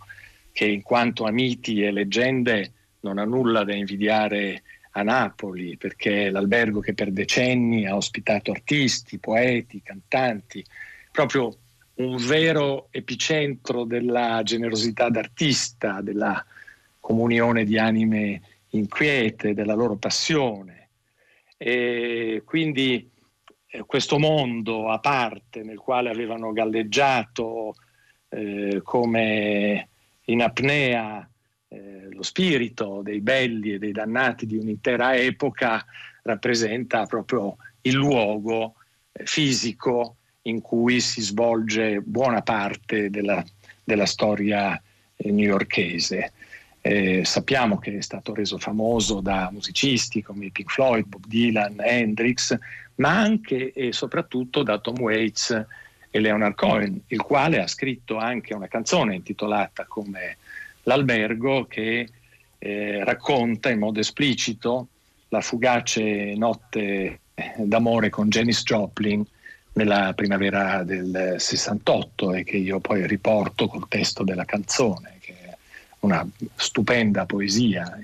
che, 0.51 0.65
in 0.65 0.81
quanto 0.81 1.25
a 1.25 1.31
miti 1.31 1.83
e 1.83 1.91
leggende, 1.91 2.71
non 3.01 3.19
ha 3.19 3.25
nulla 3.25 3.63
da 3.63 3.75
invidiare 3.75 4.63
a 4.97 5.03
Napoli, 5.03 5.77
perché 5.77 6.25
è 6.25 6.29
l'albergo 6.29 6.79
che 6.79 6.95
per 6.95 7.11
decenni 7.11 7.85
ha 7.85 7.95
ospitato 7.95 8.51
artisti, 8.51 9.19
poeti, 9.19 9.81
cantanti, 9.83 10.65
proprio 11.11 11.55
un 11.95 12.17
vero 12.17 12.87
epicentro 12.89 13.83
della 13.83 14.41
generosità 14.43 15.09
d'artista, 15.09 16.01
della 16.01 16.43
comunione 16.99 17.63
di 17.63 17.77
anime 17.77 18.41
inquiete, 18.69 19.53
della 19.53 19.75
loro 19.75 19.95
passione. 19.97 20.89
E 21.57 22.41
quindi 22.43 23.09
eh, 23.67 23.83
questo 23.85 24.17
mondo 24.17 24.89
a 24.89 24.99
parte 24.99 25.63
nel 25.63 25.77
quale 25.77 26.09
avevano 26.09 26.51
galleggiato 26.53 27.75
eh, 28.29 28.81
come 28.83 29.89
in 30.25 30.41
apnea 30.41 31.27
eh, 31.69 32.07
lo 32.11 32.23
spirito 32.23 33.01
dei 33.03 33.19
belli 33.19 33.73
e 33.73 33.79
dei 33.79 33.91
dannati 33.91 34.45
di 34.45 34.57
un'intera 34.57 35.15
epoca 35.15 35.85
rappresenta 36.23 37.05
proprio 37.05 37.57
il 37.81 37.93
luogo 37.93 38.75
eh, 39.11 39.25
fisico 39.25 40.17
in 40.43 40.61
cui 40.61 40.99
si 41.01 41.21
svolge 41.21 42.01
buona 42.01 42.41
parte 42.41 43.09
della, 43.09 43.43
della 43.83 44.05
storia 44.05 44.81
eh, 45.15 45.31
newyorkese. 45.31 46.31
Eh, 46.79 47.25
sappiamo 47.25 47.79
che 47.79 47.97
è 47.97 48.01
stato 48.01 48.33
reso 48.33 48.57
famoso 48.57 49.19
da 49.19 49.49
musicisti 49.51 50.21
come 50.21 50.49
Pink 50.51 50.71
Floyd, 50.71 51.05
Bob 51.05 51.25
Dylan, 51.25 51.75
Hendrix, 51.79 52.57
ma 52.95 53.19
anche 53.19 53.73
e 53.73 53.91
soprattutto 53.91 54.63
da 54.63 54.79
Tom 54.79 54.99
Waits 54.99 55.65
e 56.09 56.19
Leonard 56.19 56.55
Cohen, 56.55 57.01
il 57.07 57.21
quale 57.21 57.59
ha 57.59 57.67
scritto 57.67 58.17
anche 58.17 58.53
una 58.53 58.67
canzone 58.67 59.15
intitolata 59.15 59.85
come 59.85 60.37
l'albergo 60.87 61.65
che 61.65 62.07
eh, 62.57 63.03
racconta 63.03 63.69
in 63.69 63.79
modo 63.79 63.99
esplicito 63.99 64.87
la 65.29 65.41
fugace 65.41 66.33
notte 66.35 67.19
d'amore 67.57 68.09
con 68.09 68.29
Janis 68.29 68.63
Joplin 68.63 69.23
nella 69.73 70.13
primavera 70.15 70.83
del 70.83 71.35
68 71.37 72.33
e 72.33 72.43
che 72.43 72.57
io 72.57 72.79
poi 72.79 73.05
riporto 73.05 73.67
col 73.67 73.87
testo 73.87 74.23
della 74.23 74.45
canzone, 74.45 75.17
che 75.19 75.35
è 75.39 75.55
una 75.99 76.27
stupenda 76.55 77.25
poesia. 77.25 77.99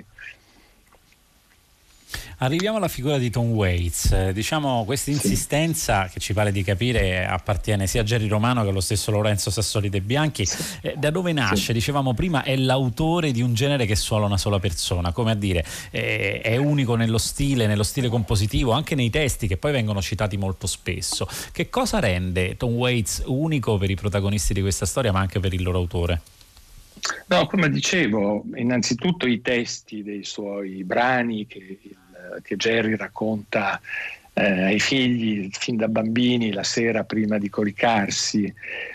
Arriviamo 2.37 2.77
alla 2.77 2.87
figura 2.87 3.17
di 3.17 3.29
Tom 3.29 3.51
Waits. 3.51 4.11
Eh, 4.11 4.33
diciamo 4.33 4.83
questa 4.85 5.11
insistenza 5.11 6.09
che 6.11 6.19
ci 6.19 6.33
pare 6.33 6.51
di 6.51 6.63
capire 6.63 7.25
appartiene 7.25 7.87
sia 7.87 8.01
a 8.01 8.03
Jerry 8.03 8.27
Romano 8.27 8.63
che 8.63 8.69
allo 8.69 8.81
stesso 8.81 9.11
Lorenzo 9.11 9.49
Sassoli 9.49 9.89
De 9.89 10.01
Bianchi. 10.01 10.45
Eh, 10.81 10.95
da 10.97 11.09
dove 11.09 11.31
nasce? 11.31 11.73
Dicevamo 11.73 12.13
prima, 12.13 12.43
è 12.43 12.55
l'autore 12.55 13.31
di 13.31 13.41
un 13.41 13.53
genere 13.53 13.85
che 13.85 13.95
suona 13.95 14.25
una 14.25 14.37
sola 14.37 14.59
persona, 14.59 15.11
come 15.11 15.31
a 15.31 15.35
dire, 15.35 15.65
eh, 15.91 16.41
è 16.41 16.57
unico 16.57 16.95
nello 16.95 17.17
stile, 17.17 17.67
nello 17.67 17.83
stile 17.83 18.09
compositivo, 18.09 18.71
anche 18.71 18.95
nei 18.95 19.09
testi 19.09 19.47
che 19.47 19.57
poi 19.57 19.71
vengono 19.71 20.01
citati 20.01 20.37
molto 20.37 20.67
spesso. 20.67 21.27
Che 21.51 21.69
cosa 21.69 21.99
rende 21.99 22.57
Tom 22.57 22.73
Waits 22.73 23.23
unico 23.27 23.77
per 23.77 23.89
i 23.89 23.95
protagonisti 23.95 24.53
di 24.53 24.61
questa 24.61 24.85
storia, 24.85 25.11
ma 25.11 25.19
anche 25.19 25.39
per 25.39 25.53
il 25.53 25.63
loro 25.63 25.77
autore? 25.77 26.21
No, 27.27 27.47
come 27.47 27.69
dicevo, 27.69 28.43
innanzitutto 28.55 29.27
i 29.27 29.41
testi 29.41 30.03
dei 30.03 30.23
suoi 30.23 30.83
brani 30.83 31.45
che, 31.47 31.79
che 32.41 32.55
Jerry 32.55 32.95
racconta 32.95 33.79
eh, 34.33 34.63
ai 34.63 34.79
figli 34.79 35.49
fin 35.51 35.77
da 35.77 35.87
bambini 35.87 36.51
la 36.51 36.63
sera 36.63 37.03
prima 37.03 37.37
di 37.37 37.49
coricarsi, 37.49 38.51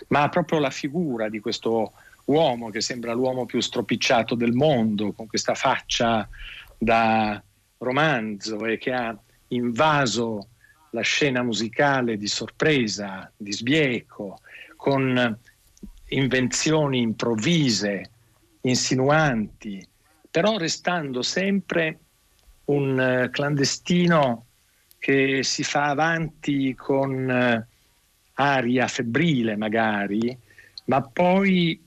ma 0.08 0.28
proprio 0.28 0.58
la 0.58 0.70
figura 0.70 1.28
di 1.28 1.40
questo 1.40 1.92
uomo 2.26 2.70
che 2.70 2.80
sembra 2.80 3.12
l'uomo 3.12 3.47
più 3.47 3.61
stropicciato 3.61 4.35
del 4.35 4.52
mondo, 4.52 5.12
con 5.12 5.26
questa 5.26 5.54
faccia 5.54 6.28
da 6.76 7.42
romanzo 7.78 8.64
e 8.66 8.78
che 8.78 8.92
ha 8.92 9.16
invaso 9.49 10.49
la 10.90 11.00
scena 11.02 11.42
musicale 11.42 12.16
di 12.16 12.26
sorpresa, 12.26 13.30
di 13.37 13.52
sbieco, 13.52 14.40
con 14.76 15.38
invenzioni 16.08 17.00
improvvise, 17.00 18.11
insinuanti, 18.62 19.87
però 20.30 20.56
restando 20.56 21.23
sempre 21.23 21.99
un 22.69 23.01
eh, 23.01 23.31
clandestino 23.31 24.47
che 24.99 25.43
si 25.43 25.63
fa 25.63 25.85
avanti 25.85 26.75
con 26.75 27.31
eh, 27.31 27.67
aria 28.35 28.87
febbrile 28.89 29.57
magari, 29.57 30.37
ma 30.87 31.03
poi 31.03 31.83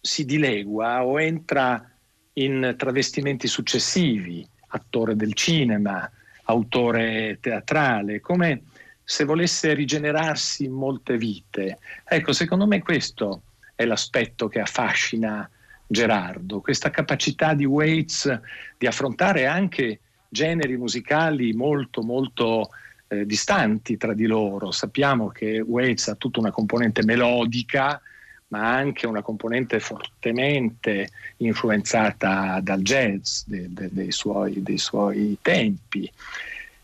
si 0.00 0.24
dilegua 0.24 1.04
o 1.04 1.20
entra 1.20 1.88
in 2.34 2.74
travestimenti 2.76 3.46
successivi, 3.46 4.46
attore 4.68 5.16
del 5.16 5.34
cinema, 5.34 6.10
autore 6.44 7.38
teatrale, 7.40 8.20
come 8.20 8.62
se 9.02 9.24
volesse 9.24 9.74
rigenerarsi 9.74 10.64
in 10.64 10.72
molte 10.72 11.16
vite. 11.16 11.78
Ecco, 12.04 12.32
secondo 12.32 12.66
me 12.66 12.80
questo 12.80 13.42
è 13.74 13.84
l'aspetto 13.84 14.48
che 14.48 14.60
affascina 14.60 15.48
Gerardo, 15.92 16.60
questa 16.60 16.90
capacità 16.90 17.52
di 17.52 17.64
Waits 17.64 18.40
di 18.78 18.86
affrontare 18.86 19.46
anche 19.46 19.98
generi 20.28 20.76
musicali 20.76 21.52
molto 21.52 22.02
molto 22.02 22.68
eh, 23.08 23.26
distanti 23.26 23.96
tra 23.96 24.14
di 24.14 24.26
loro. 24.26 24.70
Sappiamo 24.70 25.30
che 25.30 25.58
Waits 25.58 26.06
ha 26.06 26.14
tutta 26.14 26.38
una 26.38 26.52
componente 26.52 27.04
melodica, 27.04 28.00
ma 28.48 28.72
anche 28.72 29.08
una 29.08 29.20
componente 29.20 29.80
fortemente 29.80 31.10
influenzata 31.38 32.60
dal 32.62 32.82
jazz 32.82 33.42
de, 33.46 33.66
de, 33.72 33.88
dei, 33.90 34.12
suoi, 34.12 34.62
dei 34.62 34.78
suoi 34.78 35.38
tempi. 35.42 36.08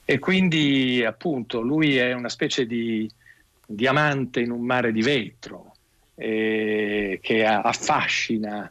E 0.04 0.18
quindi 0.18 1.04
appunto 1.04 1.60
lui 1.60 1.96
è 1.96 2.12
una 2.12 2.28
specie 2.28 2.66
di 2.66 3.08
diamante 3.64 4.40
in 4.40 4.50
un 4.50 4.62
mare 4.62 4.90
di 4.90 5.02
vetro 5.02 5.74
eh, 6.16 7.20
che 7.22 7.44
affascina 7.44 8.68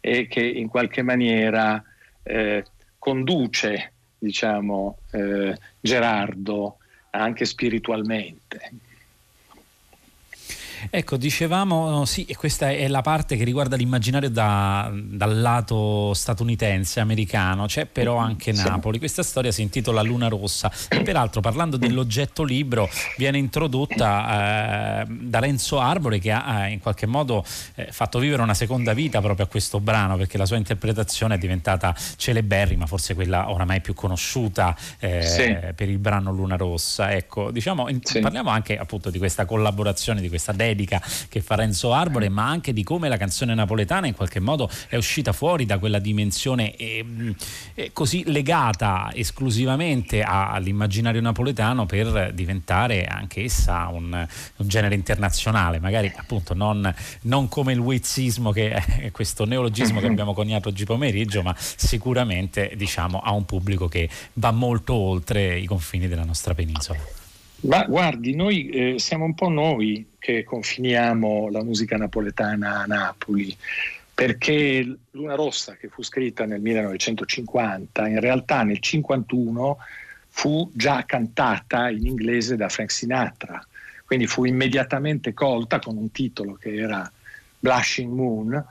e 0.00 0.26
che 0.26 0.44
in 0.44 0.68
qualche 0.68 1.02
maniera 1.02 1.82
eh, 2.22 2.64
conduce 2.98 3.92
diciamo, 4.18 4.98
eh, 5.12 5.56
Gerardo 5.80 6.78
anche 7.10 7.44
spiritualmente. 7.44 8.72
Ecco, 10.90 11.16
dicevamo, 11.16 12.04
sì, 12.04 12.24
e 12.24 12.36
questa 12.36 12.70
è 12.70 12.86
la 12.88 13.02
parte 13.02 13.36
che 13.36 13.44
riguarda 13.44 13.76
l'immaginario 13.76 14.30
da, 14.30 14.90
dal 14.94 15.40
lato 15.40 16.14
statunitense, 16.14 17.00
americano, 17.00 17.66
c'è 17.66 17.86
però 17.86 18.16
anche 18.16 18.52
Napoli. 18.52 18.98
Questa 18.98 19.22
storia 19.22 19.50
si 19.50 19.62
intitola 19.62 20.02
Luna 20.02 20.28
Rossa 20.28 20.70
e 20.88 21.02
peraltro 21.02 21.40
parlando 21.40 21.76
dell'oggetto 21.76 22.44
libro 22.44 22.88
viene 23.16 23.38
introdotta 23.38 25.02
eh, 25.02 25.06
da 25.08 25.38
Renzo 25.40 25.80
Arbore 25.80 26.18
che 26.18 26.30
ha 26.30 26.66
eh, 26.66 26.72
in 26.72 26.80
qualche 26.80 27.06
modo 27.06 27.44
eh, 27.74 27.88
fatto 27.90 28.18
vivere 28.18 28.42
una 28.42 28.54
seconda 28.54 28.92
vita 28.92 29.20
proprio 29.20 29.46
a 29.46 29.48
questo 29.48 29.80
brano 29.80 30.16
perché 30.16 30.38
la 30.38 30.46
sua 30.46 30.56
interpretazione 30.56 31.34
è 31.34 31.38
diventata 31.38 31.94
celeberrima, 32.16 32.86
forse 32.86 33.14
quella 33.14 33.50
oramai 33.50 33.80
più 33.80 33.94
conosciuta 33.94 34.76
eh, 34.98 35.22
sì. 35.22 35.56
per 35.74 35.88
il 35.88 35.98
brano 35.98 36.32
Luna 36.32 36.56
Rossa. 36.56 37.12
Ecco, 37.12 37.50
diciamo, 37.50 37.88
in, 37.88 38.00
sì. 38.02 38.20
parliamo 38.20 38.50
anche 38.50 38.78
appunto 38.78 39.10
di 39.10 39.18
questa 39.18 39.44
collaborazione, 39.44 40.20
di 40.20 40.28
questa 40.28 40.52
dedica 40.52 40.66
che 41.28 41.40
fa 41.40 41.54
Renzo 41.54 41.92
Arbore, 41.92 42.28
ma 42.28 42.48
anche 42.48 42.72
di 42.72 42.82
come 42.82 43.08
la 43.08 43.16
canzone 43.16 43.54
napoletana 43.54 44.06
in 44.06 44.14
qualche 44.14 44.40
modo 44.40 44.70
è 44.88 44.96
uscita 44.96 45.32
fuori 45.32 45.66
da 45.66 45.78
quella 45.78 45.98
dimensione 45.98 46.74
eh, 46.76 47.04
eh, 47.74 47.90
così 47.92 48.24
legata 48.26 49.10
esclusivamente 49.14 50.22
a, 50.22 50.50
all'immaginario 50.50 51.20
napoletano 51.20 51.86
per 51.86 52.32
diventare 52.34 53.04
anch'essa 53.04 53.88
un, 53.88 54.26
un 54.56 54.68
genere 54.68 54.94
internazionale, 54.94 55.78
magari 55.80 56.12
appunto 56.14 56.54
non, 56.54 56.92
non 57.22 57.48
come 57.48 57.72
il 57.72 57.78
wizzismo 57.78 58.50
che 58.50 58.70
è 58.72 59.10
questo 59.10 59.44
neologismo 59.44 60.00
che 60.00 60.06
abbiamo 60.08 60.34
coniato 60.34 60.68
oggi 60.68 60.84
pomeriggio, 60.84 61.42
ma 61.42 61.54
sicuramente 61.56 62.72
diciamo 62.76 63.20
a 63.20 63.32
un 63.32 63.44
pubblico 63.44 63.88
che 63.88 64.08
va 64.34 64.50
molto 64.50 64.94
oltre 64.94 65.58
i 65.58 65.66
confini 65.66 66.08
della 66.08 66.24
nostra 66.24 66.54
penisola. 66.54 66.98
Ma 67.60 67.84
guardi, 67.84 68.34
noi 68.36 68.68
eh, 68.68 68.98
siamo 68.98 69.24
un 69.24 69.34
po' 69.34 69.48
noi 69.48 70.06
che 70.28 70.44
confiniamo 70.44 71.48
la 71.48 71.64
musica 71.64 71.96
napoletana 71.96 72.80
a 72.80 72.84
Napoli, 72.84 73.56
perché 74.12 74.86
Luna 75.12 75.34
Rossa, 75.34 75.76
che 75.76 75.88
fu 75.88 76.02
scritta 76.02 76.44
nel 76.44 76.60
1950, 76.60 78.06
in 78.08 78.20
realtà 78.20 78.56
nel 78.56 78.78
1951 78.78 79.78
fu 80.28 80.70
già 80.74 81.02
cantata 81.06 81.88
in 81.88 82.04
inglese 82.04 82.56
da 82.56 82.68
Frank 82.68 82.90
Sinatra, 82.90 83.66
quindi 84.04 84.26
fu 84.26 84.44
immediatamente 84.44 85.32
colta 85.32 85.78
con 85.78 85.96
un 85.96 86.12
titolo 86.12 86.56
che 86.56 86.74
era 86.74 87.10
Blushing 87.58 88.12
Moon 88.12 88.66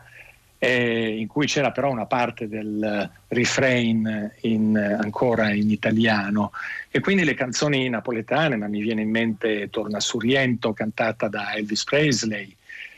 eh, 0.60 1.18
in 1.18 1.28
cui 1.28 1.46
c'era 1.46 1.72
però 1.72 1.92
una 1.92 2.06
parte 2.06 2.48
del 2.48 3.10
refrain 3.28 4.32
in, 4.42 4.78
ancora 4.78 5.52
in 5.52 5.70
italiano. 5.70 6.52
E 6.90 7.00
quindi 7.00 7.24
le 7.24 7.34
canzoni 7.34 7.88
napoletane, 7.90 8.56
ma 8.56 8.68
mi 8.68 8.82
viene 8.82 9.02
in 9.02 9.10
mente 9.10 9.70
Torna 9.70 10.00
su 10.00 10.18
Riento 10.20 10.74
cantata 10.74 11.28
da 11.28 11.54
Elvis 11.54 11.84
Presley 11.84 12.56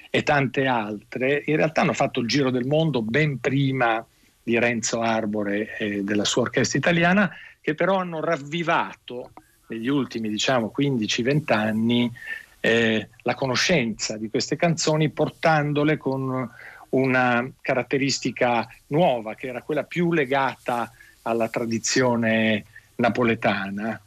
e 0.09 0.23
tante 0.23 0.65
altre, 0.65 1.43
in 1.45 1.55
realtà 1.55 1.81
hanno 1.81 1.93
fatto 1.93 2.19
il 2.19 2.27
giro 2.27 2.49
del 2.49 2.65
mondo 2.65 3.01
ben 3.01 3.39
prima 3.39 4.03
di 4.41 4.57
Renzo 4.57 5.01
Arbore 5.01 5.77
e 5.77 6.03
della 6.03 6.25
sua 6.25 6.43
orchestra 6.43 6.79
italiana 6.79 7.31
che 7.61 7.75
però 7.75 7.97
hanno 7.97 8.19
ravvivato 8.19 9.31
negli 9.67 9.87
ultimi 9.87 10.29
diciamo 10.29 10.73
15-20 10.75 11.53
anni 11.53 12.11
eh, 12.59 13.09
la 13.21 13.35
conoscenza 13.35 14.17
di 14.17 14.29
queste 14.29 14.55
canzoni 14.55 15.09
portandole 15.09 15.97
con 15.97 16.49
una 16.89 17.49
caratteristica 17.61 18.67
nuova 18.87 19.35
che 19.35 19.47
era 19.47 19.61
quella 19.61 19.83
più 19.83 20.11
legata 20.11 20.91
alla 21.23 21.49
tradizione 21.49 22.65
napoletana. 22.95 24.01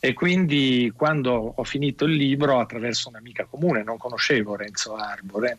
E 0.00 0.12
quindi 0.12 0.92
quando 0.94 1.54
ho 1.56 1.64
finito 1.64 2.04
il 2.04 2.14
libro, 2.14 2.60
attraverso 2.60 3.08
un'amica 3.08 3.44
comune, 3.44 3.82
non 3.82 3.96
conoscevo 3.96 4.56
Renzo 4.56 4.96
Arbore, 4.96 5.58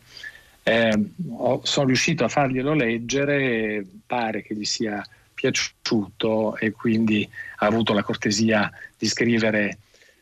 eh, 0.62 1.10
ho, 1.36 1.60
sono 1.64 1.86
riuscito 1.86 2.24
a 2.24 2.28
farglielo 2.28 2.72
leggere, 2.72 3.84
pare 4.06 4.42
che 4.42 4.54
gli 4.54 4.64
sia 4.64 5.04
piaciuto 5.34 6.56
e 6.56 6.70
quindi 6.70 7.28
ha 7.56 7.66
avuto 7.66 7.92
la 7.92 8.02
cortesia 8.02 8.70
di 8.96 9.06
scrivere 9.06 9.78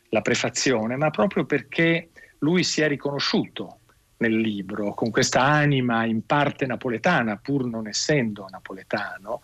la 0.09 0.23
prefazione, 0.23 0.97
ma 0.97 1.11
proprio 1.11 1.45
perché 1.45 2.09
lui 2.39 2.65
si 2.65 2.81
è 2.81 2.89
riconosciuto 2.89 3.79
nel 4.25 4.39
libro, 4.39 4.95
con 4.95 5.11
questa 5.11 5.43
anima 5.43 6.05
in 6.07 6.25
parte 6.25 6.67
napoletana, 6.67 7.37
pur 7.37 7.67
non 7.67 7.87
essendo 7.87 8.47
napoletano, 8.51 9.43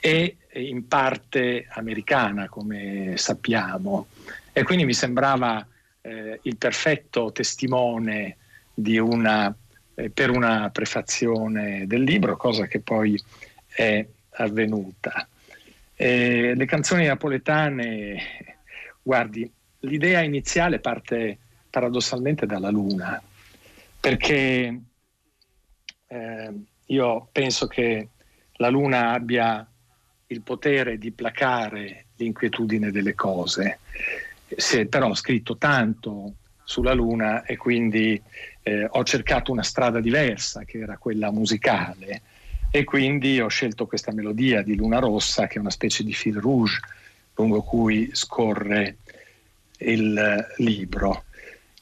e 0.00 0.36
in 0.52 0.86
parte 0.86 1.66
americana, 1.70 2.48
come 2.48 3.14
sappiamo. 3.16 4.06
E 4.52 4.62
quindi 4.62 4.84
mi 4.84 4.94
sembrava 4.94 5.66
eh, 6.00 6.38
il 6.42 6.56
perfetto 6.56 7.32
testimone 7.32 8.36
una, 8.74 9.52
eh, 9.94 10.10
per 10.10 10.30
una 10.30 10.70
prefazione 10.70 11.86
del 11.86 12.02
libro, 12.02 12.36
cosa 12.36 12.66
che 12.66 12.80
poi 12.80 13.20
è 13.66 14.06
avvenuta. 14.30 15.26
Eh, 15.96 16.54
le 16.54 16.64
canzoni 16.66 17.06
napoletane, 17.06 18.56
guardi, 19.02 19.50
l'idea 19.80 20.20
iniziale 20.20 20.78
parte 20.78 21.36
paradossalmente 21.68 22.46
dalla 22.46 22.70
luna, 22.70 23.20
perché 24.00 24.80
eh, 26.06 26.52
io 26.86 27.28
penso 27.32 27.66
che 27.66 28.08
la 28.54 28.68
luna 28.68 29.12
abbia 29.12 29.66
il 30.28 30.42
potere 30.42 30.98
di 30.98 31.10
placare 31.10 32.06
l'inquietudine 32.16 32.90
delle 32.90 33.14
cose. 33.14 33.78
Si 34.56 34.78
è 34.78 34.86
però 34.86 35.14
scritto 35.14 35.56
tanto 35.56 36.34
sulla 36.64 36.92
luna 36.92 37.44
e 37.44 37.56
quindi 37.56 38.20
eh, 38.62 38.86
ho 38.90 39.04
cercato 39.04 39.52
una 39.52 39.62
strada 39.62 40.00
diversa 40.00 40.64
che 40.64 40.78
era 40.78 40.98
quella 40.98 41.30
musicale 41.30 42.22
e 42.70 42.84
quindi 42.84 43.40
ho 43.40 43.48
scelto 43.48 43.86
questa 43.86 44.12
melodia 44.12 44.62
di 44.62 44.76
Luna 44.76 44.98
Rossa 44.98 45.46
che 45.46 45.56
è 45.56 45.60
una 45.60 45.70
specie 45.70 46.04
di 46.04 46.12
fil 46.12 46.36
rouge 46.38 46.78
lungo 47.34 47.62
cui 47.62 48.10
scorre 48.12 48.96
il 49.78 50.46
libro. 50.58 51.24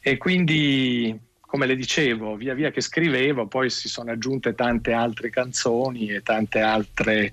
E 0.00 0.16
quindi, 0.18 1.18
come 1.46 1.66
le 1.66 1.76
dicevo, 1.76 2.36
via 2.36 2.54
via 2.54 2.70
che 2.70 2.80
scrivevo, 2.80 3.46
poi 3.46 3.70
si 3.70 3.88
sono 3.88 4.10
aggiunte 4.10 4.54
tante 4.54 4.92
altre 4.92 5.30
canzoni 5.30 6.08
e 6.08 6.22
tante 6.22 6.60
altre 6.60 7.32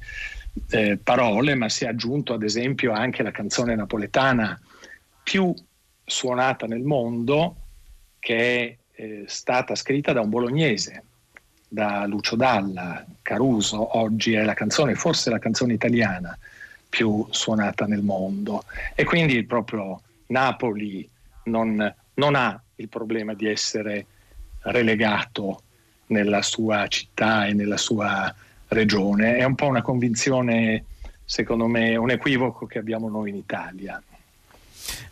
eh, 0.70 0.98
parole, 1.02 1.56
ma 1.56 1.68
si 1.68 1.84
è 1.84 1.88
aggiunto 1.88 2.34
ad 2.34 2.44
esempio 2.44 2.92
anche 2.92 3.24
la 3.24 3.32
canzone 3.32 3.76
napoletana 3.76 4.60
più 5.24 5.54
suonata 6.06 6.68
nel 6.68 6.84
mondo, 6.84 7.56
che 8.20 8.38
è 8.38 8.78
eh, 9.02 9.24
stata 9.28 9.76
scritta 9.76 10.14
da 10.14 10.22
un 10.22 10.30
bolognese, 10.30 11.04
da 11.68 12.06
Lucio 12.06 12.36
Dalla, 12.36 13.04
Caruso, 13.22 13.98
oggi 13.98 14.34
è 14.34 14.44
la 14.44 14.54
canzone, 14.54 14.96
forse 14.96 15.32
la 15.32 15.40
canzone 15.40 15.74
italiana 15.74 16.38
più 16.88 17.26
suonata 17.32 17.86
nel 17.86 18.04
mondo. 18.04 18.64
E 18.94 19.04
quindi 19.04 19.44
proprio 19.44 20.00
Napoli 20.28 21.10
non, 21.46 21.94
non 22.14 22.36
ha 22.36 22.63
il 22.84 22.90
problema 22.90 23.34
di 23.34 23.48
essere 23.48 24.06
relegato 24.62 25.62
nella 26.08 26.42
sua 26.42 26.88
città 26.88 27.46
e 27.46 27.54
nella 27.54 27.78
sua 27.78 28.34
regione. 28.68 29.38
È 29.38 29.44
un 29.44 29.56
po' 29.56 29.68
una 29.68 29.82
convinzione, 29.82 30.86
secondo 31.24 31.68
me, 31.68 31.96
un 31.96 32.12
equivoco 32.12 32.66
che 32.66 32.80
abbiamo 32.80 33.10
noi 33.10 33.30
in 33.30 33.36
Italia. 33.36 34.02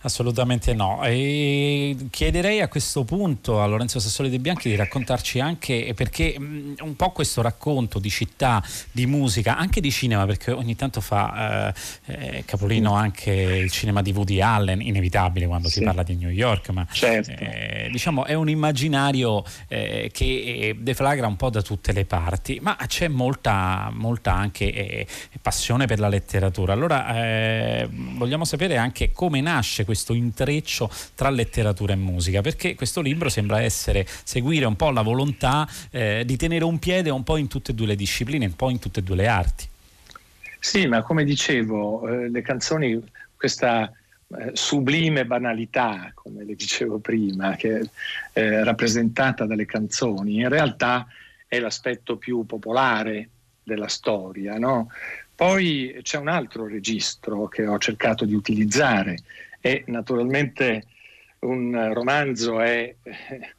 Assolutamente 0.01 0.73
no. 0.73 1.03
E 1.03 1.95
chiederei 2.09 2.61
a 2.61 2.67
questo 2.67 3.03
punto 3.03 3.61
a 3.61 3.65
Lorenzo 3.65 3.99
Sassoli 3.99 4.29
De 4.29 4.39
Bianchi 4.39 4.69
di 4.69 4.75
raccontarci 4.75 5.39
anche 5.39 5.93
perché 5.95 6.35
un 6.37 6.95
po' 6.95 7.11
questo 7.11 7.41
racconto 7.41 7.99
di 7.99 8.09
città, 8.09 8.63
di 8.91 9.05
musica, 9.05 9.57
anche 9.57 9.79
di 9.79 9.91
cinema, 9.91 10.25
perché 10.25 10.51
ogni 10.51 10.75
tanto 10.75 11.01
fa 11.01 11.73
eh, 12.05 12.33
eh 12.33 12.43
capolino 12.45 12.93
anche 12.93 13.31
il 13.31 13.71
cinema 13.71 14.01
di 14.01 14.11
Woody 14.11 14.41
Allen, 14.41 14.81
inevitabile 14.81 15.45
quando 15.45 15.67
sì. 15.67 15.79
si 15.79 15.83
parla 15.83 16.03
di 16.03 16.15
New 16.15 16.29
York, 16.29 16.69
ma 16.69 16.85
certo. 16.91 17.31
eh, 17.31 17.87
diciamo 17.91 18.25
è 18.25 18.33
un 18.33 18.49
immaginario 18.49 19.43
eh, 19.67 20.09
che 20.11 20.75
deflagra 20.79 21.27
un 21.27 21.35
po' 21.35 21.49
da 21.49 21.61
tutte 21.61 21.91
le 21.91 22.05
parti, 22.05 22.59
ma 22.61 22.75
c'è 22.87 23.07
molta, 23.07 23.89
molta 23.93 24.33
anche 24.33 24.73
eh, 24.73 25.07
passione 25.41 25.85
per 25.85 25.99
la 25.99 26.07
letteratura. 26.07 26.73
Allora 26.73 27.23
eh, 27.23 27.87
vogliamo 27.91 28.45
sapere 28.45 28.77
anche 28.77 29.11
come 29.11 29.41
nasce 29.41 29.60
questo 29.85 30.13
intreccio 30.13 30.89
tra 31.15 31.29
letteratura 31.29 31.93
e 31.93 31.97
musica, 31.97 32.41
perché 32.41 32.75
questo 32.75 33.01
libro 33.01 33.29
sembra 33.29 33.61
essere 33.61 34.05
seguire 34.23 34.65
un 34.65 34.75
po' 34.75 34.91
la 34.91 35.01
volontà 35.01 35.67
eh, 35.89 36.23
di 36.25 36.37
tenere 36.37 36.63
un 36.63 36.79
piede 36.79 37.09
un 37.09 37.23
po' 37.23 37.37
in 37.37 37.47
tutte 37.47 37.71
e 37.71 37.75
due 37.75 37.87
le 37.87 37.95
discipline, 37.95 38.45
un 38.45 38.55
po' 38.55 38.69
in 38.69 38.79
tutte 38.79 38.99
e 38.99 39.03
due 39.03 39.15
le 39.15 39.27
arti. 39.27 39.67
Sì, 40.59 40.85
ma 40.85 41.01
come 41.01 41.23
dicevo, 41.23 42.07
eh, 42.07 42.29
le 42.29 42.41
canzoni, 42.41 43.01
questa 43.35 43.91
eh, 44.37 44.51
sublime 44.53 45.25
banalità, 45.25 46.11
come 46.13 46.43
le 46.43 46.55
dicevo 46.55 46.99
prima, 46.99 47.55
che 47.55 47.79
è 47.79 47.89
eh, 48.33 48.63
rappresentata 48.63 49.45
dalle 49.45 49.65
canzoni, 49.65 50.35
in 50.35 50.49
realtà 50.49 51.07
è 51.47 51.59
l'aspetto 51.59 52.15
più 52.15 52.45
popolare 52.45 53.27
della 53.63 53.87
storia. 53.87 54.57
No? 54.57 54.89
Poi 55.35 55.99
c'è 56.03 56.17
un 56.17 56.27
altro 56.27 56.67
registro 56.67 57.47
che 57.47 57.65
ho 57.65 57.77
cercato 57.77 58.25
di 58.25 58.35
utilizzare, 58.35 59.17
e 59.61 59.83
naturalmente 59.87 60.85
un 61.39 61.93
romanzo 61.93 62.59
è 62.59 62.93
eh, 63.01 63.53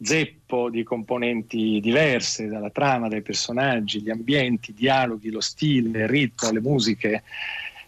zeppo 0.00 0.70
di 0.70 0.82
componenti 0.82 1.80
diverse, 1.80 2.46
dalla 2.46 2.70
trama, 2.70 3.08
dai 3.08 3.22
personaggi, 3.22 4.02
gli 4.02 4.10
ambienti, 4.10 4.70
i 4.70 4.74
dialoghi, 4.74 5.30
lo 5.30 5.40
stile, 5.40 6.02
il 6.02 6.08
ritmo, 6.08 6.50
le 6.50 6.60
musiche. 6.60 7.22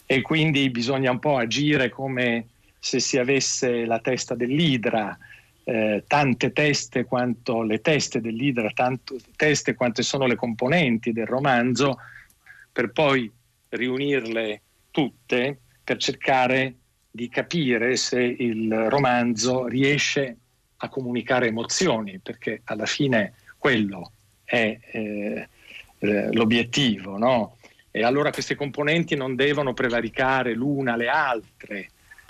E 0.06 0.22
quindi 0.22 0.70
bisogna 0.70 1.10
un 1.10 1.18
po' 1.18 1.36
agire 1.36 1.90
come 1.90 2.46
se 2.78 2.98
si 2.98 3.18
avesse 3.18 3.84
la 3.84 3.98
testa 3.98 4.34
dell'idra, 4.34 5.16
eh, 5.64 6.04
tante 6.06 6.52
teste 6.52 7.04
quanto 7.04 7.62
le 7.62 7.82
teste 7.82 8.22
dell'idra, 8.22 8.70
tante 8.70 9.16
teste 9.36 9.74
quante 9.74 10.02
sono 10.02 10.26
le 10.26 10.36
componenti 10.36 11.12
del 11.12 11.26
romanzo, 11.26 11.98
per 12.72 12.90
poi 12.90 13.30
riunirle 13.70 14.62
tutte 14.90 15.58
per 15.84 15.98
cercare 15.98 16.74
di 17.18 17.28
capire 17.28 17.96
se 17.96 18.22
il 18.22 18.72
romanzo 18.88 19.66
riesce 19.66 20.36
a 20.76 20.88
comunicare 20.88 21.48
emozioni, 21.48 22.20
perché 22.20 22.60
alla 22.62 22.86
fine 22.86 23.34
quello 23.58 24.12
è 24.44 24.78
eh, 24.92 25.48
eh, 25.98 26.32
l'obiettivo, 26.32 27.18
no? 27.18 27.56
E 27.90 28.04
allora 28.04 28.30
queste 28.30 28.54
componenti 28.54 29.16
non 29.16 29.34
devono 29.34 29.74
prevaricare 29.74 30.54
l'una 30.54 30.94
le 30.94 31.08
altre 31.08 31.88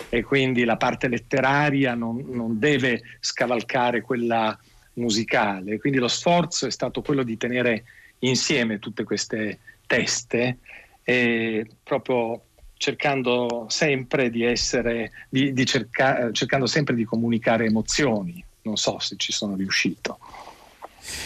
e 0.09 0.23
quindi 0.23 0.63
la 0.63 0.77
parte 0.77 1.07
letteraria 1.07 1.93
non, 1.93 2.25
non 2.27 2.57
deve 2.57 3.03
scavalcare 3.19 4.01
quella 4.01 4.57
musicale. 4.93 5.77
Quindi 5.77 5.99
lo 5.99 6.07
sforzo 6.07 6.65
è 6.65 6.71
stato 6.71 7.03
quello 7.03 7.21
di 7.21 7.37
tenere 7.37 7.83
insieme 8.19 8.79
tutte 8.79 9.03
queste 9.03 9.59
teste 9.85 10.57
e 11.03 11.67
proprio 11.83 12.41
cercando 12.79 13.65
sempre 13.67 14.29
di 14.29 14.43
essere, 14.43 15.11
di, 15.29 15.51
di 15.51 15.65
cerca, 15.65 16.31
cercando 16.31 16.65
sempre 16.65 16.95
di 16.95 17.03
comunicare 17.03 17.65
emozioni. 17.65 18.43
Non 18.61 18.77
so 18.77 18.99
se 18.99 19.15
ci 19.17 19.33
sono 19.33 19.55
riuscito. 19.55 20.17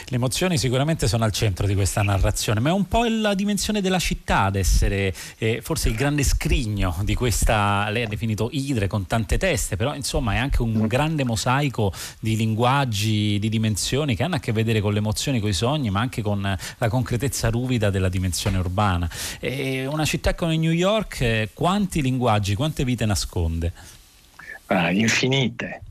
Le 0.08 0.16
emozioni 0.16 0.58
sicuramente 0.58 1.08
sono 1.08 1.24
al 1.24 1.32
centro 1.32 1.68
di 1.68 1.76
questa 1.76 2.02
narrazione, 2.02 2.60
ma 2.60 2.70
è 2.70 2.74
un 2.74 2.88
po' 2.88 3.04
la 3.06 3.34
dimensione 3.34 3.82
della 3.82 4.00
città 4.00 4.44
ad 4.44 4.56
essere 4.56 5.14
eh, 5.38 5.62
forse 5.62 5.90
il 5.90 5.96
grande 5.96 6.24
scrigno 6.24 6.96
di 7.04 7.16
questa, 7.16 7.90
lei 7.90 8.04
ha 8.04 8.08
definito 8.08 8.50
idre 8.52 8.88
con 8.88 9.08
tante 9.08 9.38
teste, 9.38 9.76
però 9.76 9.96
insomma 9.96 10.34
è 10.34 10.38
anche 10.38 10.62
un 10.62 10.74
mm. 10.74 10.86
grande 10.86 11.24
mosaico 11.24 11.94
di 12.20 12.36
linguaggi, 12.36 13.40
di 13.40 13.50
dimensioni 13.50 14.16
che 14.16 14.24
hanno 14.24 14.36
a 14.36 14.40
che 14.40 14.52
vedere 14.52 14.82
con 14.82 14.94
le 14.94 15.00
emozioni, 15.00 15.40
con 15.40 15.50
i 15.50 15.54
sogni, 15.54 15.90
ma 15.90 16.00
anche 16.00 16.22
con 16.22 16.58
la 16.78 16.90
concretezza 16.90 17.50
ruvida 17.50 17.90
della 17.90 18.10
dimensione 18.10 18.58
urbana. 18.58 19.10
E 19.40 19.86
una 19.86 20.06
città 20.06 20.36
come 20.36 20.58
New 20.58 20.72
York, 20.72 21.22
eh, 21.22 21.50
quanti 21.54 22.02
linguaggi, 22.02 22.56
quante 22.56 22.84
vite 22.84 23.06
nasconde? 23.06 23.72
Ah, 24.68 24.92
infinite 24.92 25.82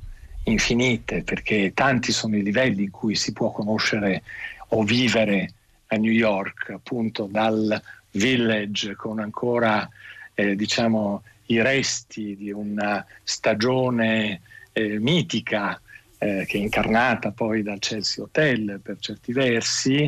infinite, 0.45 1.23
perché 1.23 1.73
tanti 1.75 2.13
sono 2.13 2.37
i 2.37 2.43
livelli 2.43 2.85
in 2.85 2.91
cui 2.91 3.15
si 3.15 3.33
può 3.33 3.51
conoscere 3.51 4.23
o 4.69 4.83
vivere 4.83 5.53
a 5.89 5.97
New 5.97 6.11
York, 6.11 6.71
appunto 6.71 7.29
dal 7.31 7.81
village 8.13 8.95
con 8.95 9.21
ancora 9.21 9.89
eh, 10.35 10.57
diciamo 10.57 11.23
i 11.47 11.61
resti 11.61 12.37
di 12.37 12.51
una 12.51 13.05
stagione 13.23 14.41
eh, 14.73 14.99
mitica 14.99 15.81
eh, 16.19 16.45
che 16.47 16.59
è 16.59 16.61
incarnata 16.61 17.33
poi 17.33 17.63
dal 17.63 17.79
Chelsea 17.79 18.25
Hotel 18.25 18.81
per 18.83 18.99
certi 18.99 19.33
versi 19.33 20.07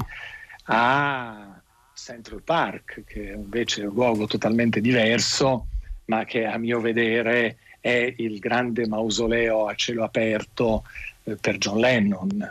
a 0.66 1.61
Central 1.94 2.42
Park 2.42 3.05
che 3.07 3.33
invece 3.37 3.83
è 3.83 3.87
un 3.87 3.94
luogo 3.94 4.27
totalmente 4.27 4.81
diverso 4.81 5.66
ma 6.07 6.25
che 6.25 6.47
a 6.47 6.57
mio 6.57 6.81
vedere 6.81 7.59
è 7.85 8.14
il 8.16 8.38
grande 8.38 8.87
mausoleo 8.88 9.66
a 9.66 9.75
cielo 9.75 10.05
aperto 10.05 10.85
eh, 11.25 11.37
per 11.37 11.59
John 11.59 11.81
Lennon, 11.81 12.49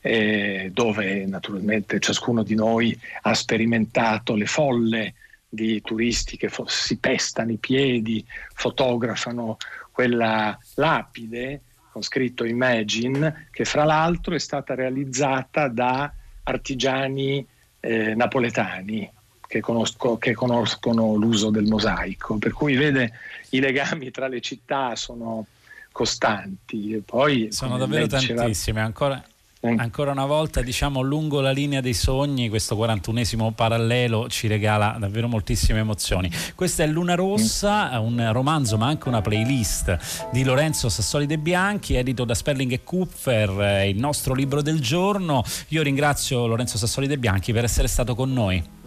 eh, 0.00 0.70
dove 0.74 1.24
naturalmente 1.24 2.00
ciascuno 2.00 2.42
di 2.42 2.56
noi 2.56 2.98
ha 3.20 3.32
sperimentato 3.32 4.34
le 4.34 4.46
folle 4.46 5.14
di 5.48 5.80
turisti 5.82 6.36
che 6.36 6.48
fo- 6.48 6.66
si 6.66 6.96
pestano 6.96 7.52
i 7.52 7.58
piedi, 7.58 8.26
fotografano 8.54 9.56
quella 9.92 10.58
lapide 10.74 11.60
con 11.92 12.02
scritto 12.02 12.44
Imagine, 12.44 13.46
che 13.52 13.64
fra 13.64 13.84
l'altro 13.84 14.34
è 14.34 14.40
stata 14.40 14.74
realizzata 14.74 15.68
da 15.68 16.12
artigiani 16.42 17.46
eh, 17.78 18.16
napoletani 18.16 19.08
che, 19.52 19.60
conosco, 19.60 20.16
che 20.16 20.32
conoscono 20.32 21.14
l'uso 21.14 21.50
del 21.50 21.64
mosaico, 21.64 22.38
per 22.38 22.52
cui 22.52 22.74
vede 22.74 23.12
i 23.50 23.60
legami 23.60 24.10
tra 24.10 24.26
le 24.26 24.40
città 24.40 24.96
sono 24.96 25.44
costanti. 25.92 26.94
E 26.94 27.02
poi, 27.04 27.48
sono 27.52 27.76
davvero 27.76 28.06
tantissime, 28.06 28.80
ancora, 28.80 29.22
ancora 29.60 30.12
una 30.12 30.24
volta 30.24 30.62
diciamo 30.62 31.02
lungo 31.02 31.42
la 31.42 31.50
linea 31.50 31.82
dei 31.82 31.92
sogni 31.92 32.48
questo 32.48 32.76
41esimo 32.76 33.52
parallelo 33.52 34.26
ci 34.28 34.48
regala 34.48 34.96
davvero 34.98 35.28
moltissime 35.28 35.80
emozioni. 35.80 36.30
Questa 36.54 36.82
è 36.82 36.86
Luna 36.86 37.14
Rossa 37.14 37.90
un 38.00 38.30
romanzo 38.32 38.78
ma 38.78 38.86
anche 38.86 39.08
una 39.08 39.20
playlist 39.20 40.30
di 40.32 40.44
Lorenzo 40.44 40.88
Sassoli 40.88 41.26
De 41.26 41.36
Bianchi 41.36 41.94
edito 41.94 42.24
da 42.24 42.34
Sperling 42.34 42.72
e 42.72 42.82
Kupfer 42.82 43.86
il 43.86 43.98
nostro 43.98 44.32
libro 44.32 44.62
del 44.62 44.80
giorno. 44.80 45.44
Io 45.68 45.82
ringrazio 45.82 46.46
Lorenzo 46.46 46.78
Sassoli 46.78 47.06
De 47.06 47.18
Bianchi 47.18 47.52
per 47.52 47.64
essere 47.64 47.86
stato 47.86 48.14
con 48.14 48.32
noi 48.32 48.80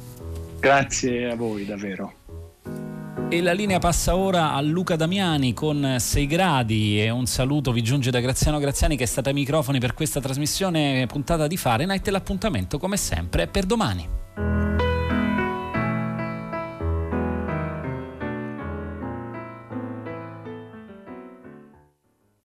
grazie 0.65 1.30
a 1.30 1.36
voi 1.36 1.63
davvero 1.63 2.12
e 3.30 3.39
la 3.39 3.51
linea 3.51 3.78
passa 3.78 4.15
ora 4.15 4.54
a 4.54 4.62
Luca 4.62 4.95
Damiani 4.95 5.54
con 5.54 5.97
6 5.99 6.25
gradi 6.25 6.99
e 6.99 7.12
un 7.12 7.28
saluto 7.28 7.71
vi 7.71 7.84
giunge 7.84 8.10
da 8.10 8.19
Graziano 8.19 8.58
Graziani 8.58 8.97
che 8.97 9.04
è 9.04 9.06
stata 9.06 9.30
ai 9.30 9.36
microfoni 9.36 9.78
per 9.78 9.93
questa 9.93 10.19
trasmissione 10.19 11.06
puntata 11.06 11.45
di 11.45 11.56
Fahrenheit 11.56 12.08
e 12.08 12.10
l'appuntamento 12.10 12.80
come 12.80 12.97
sempre 12.97 13.43
è 13.43 13.47
per 13.47 13.65
domani. 13.65 14.10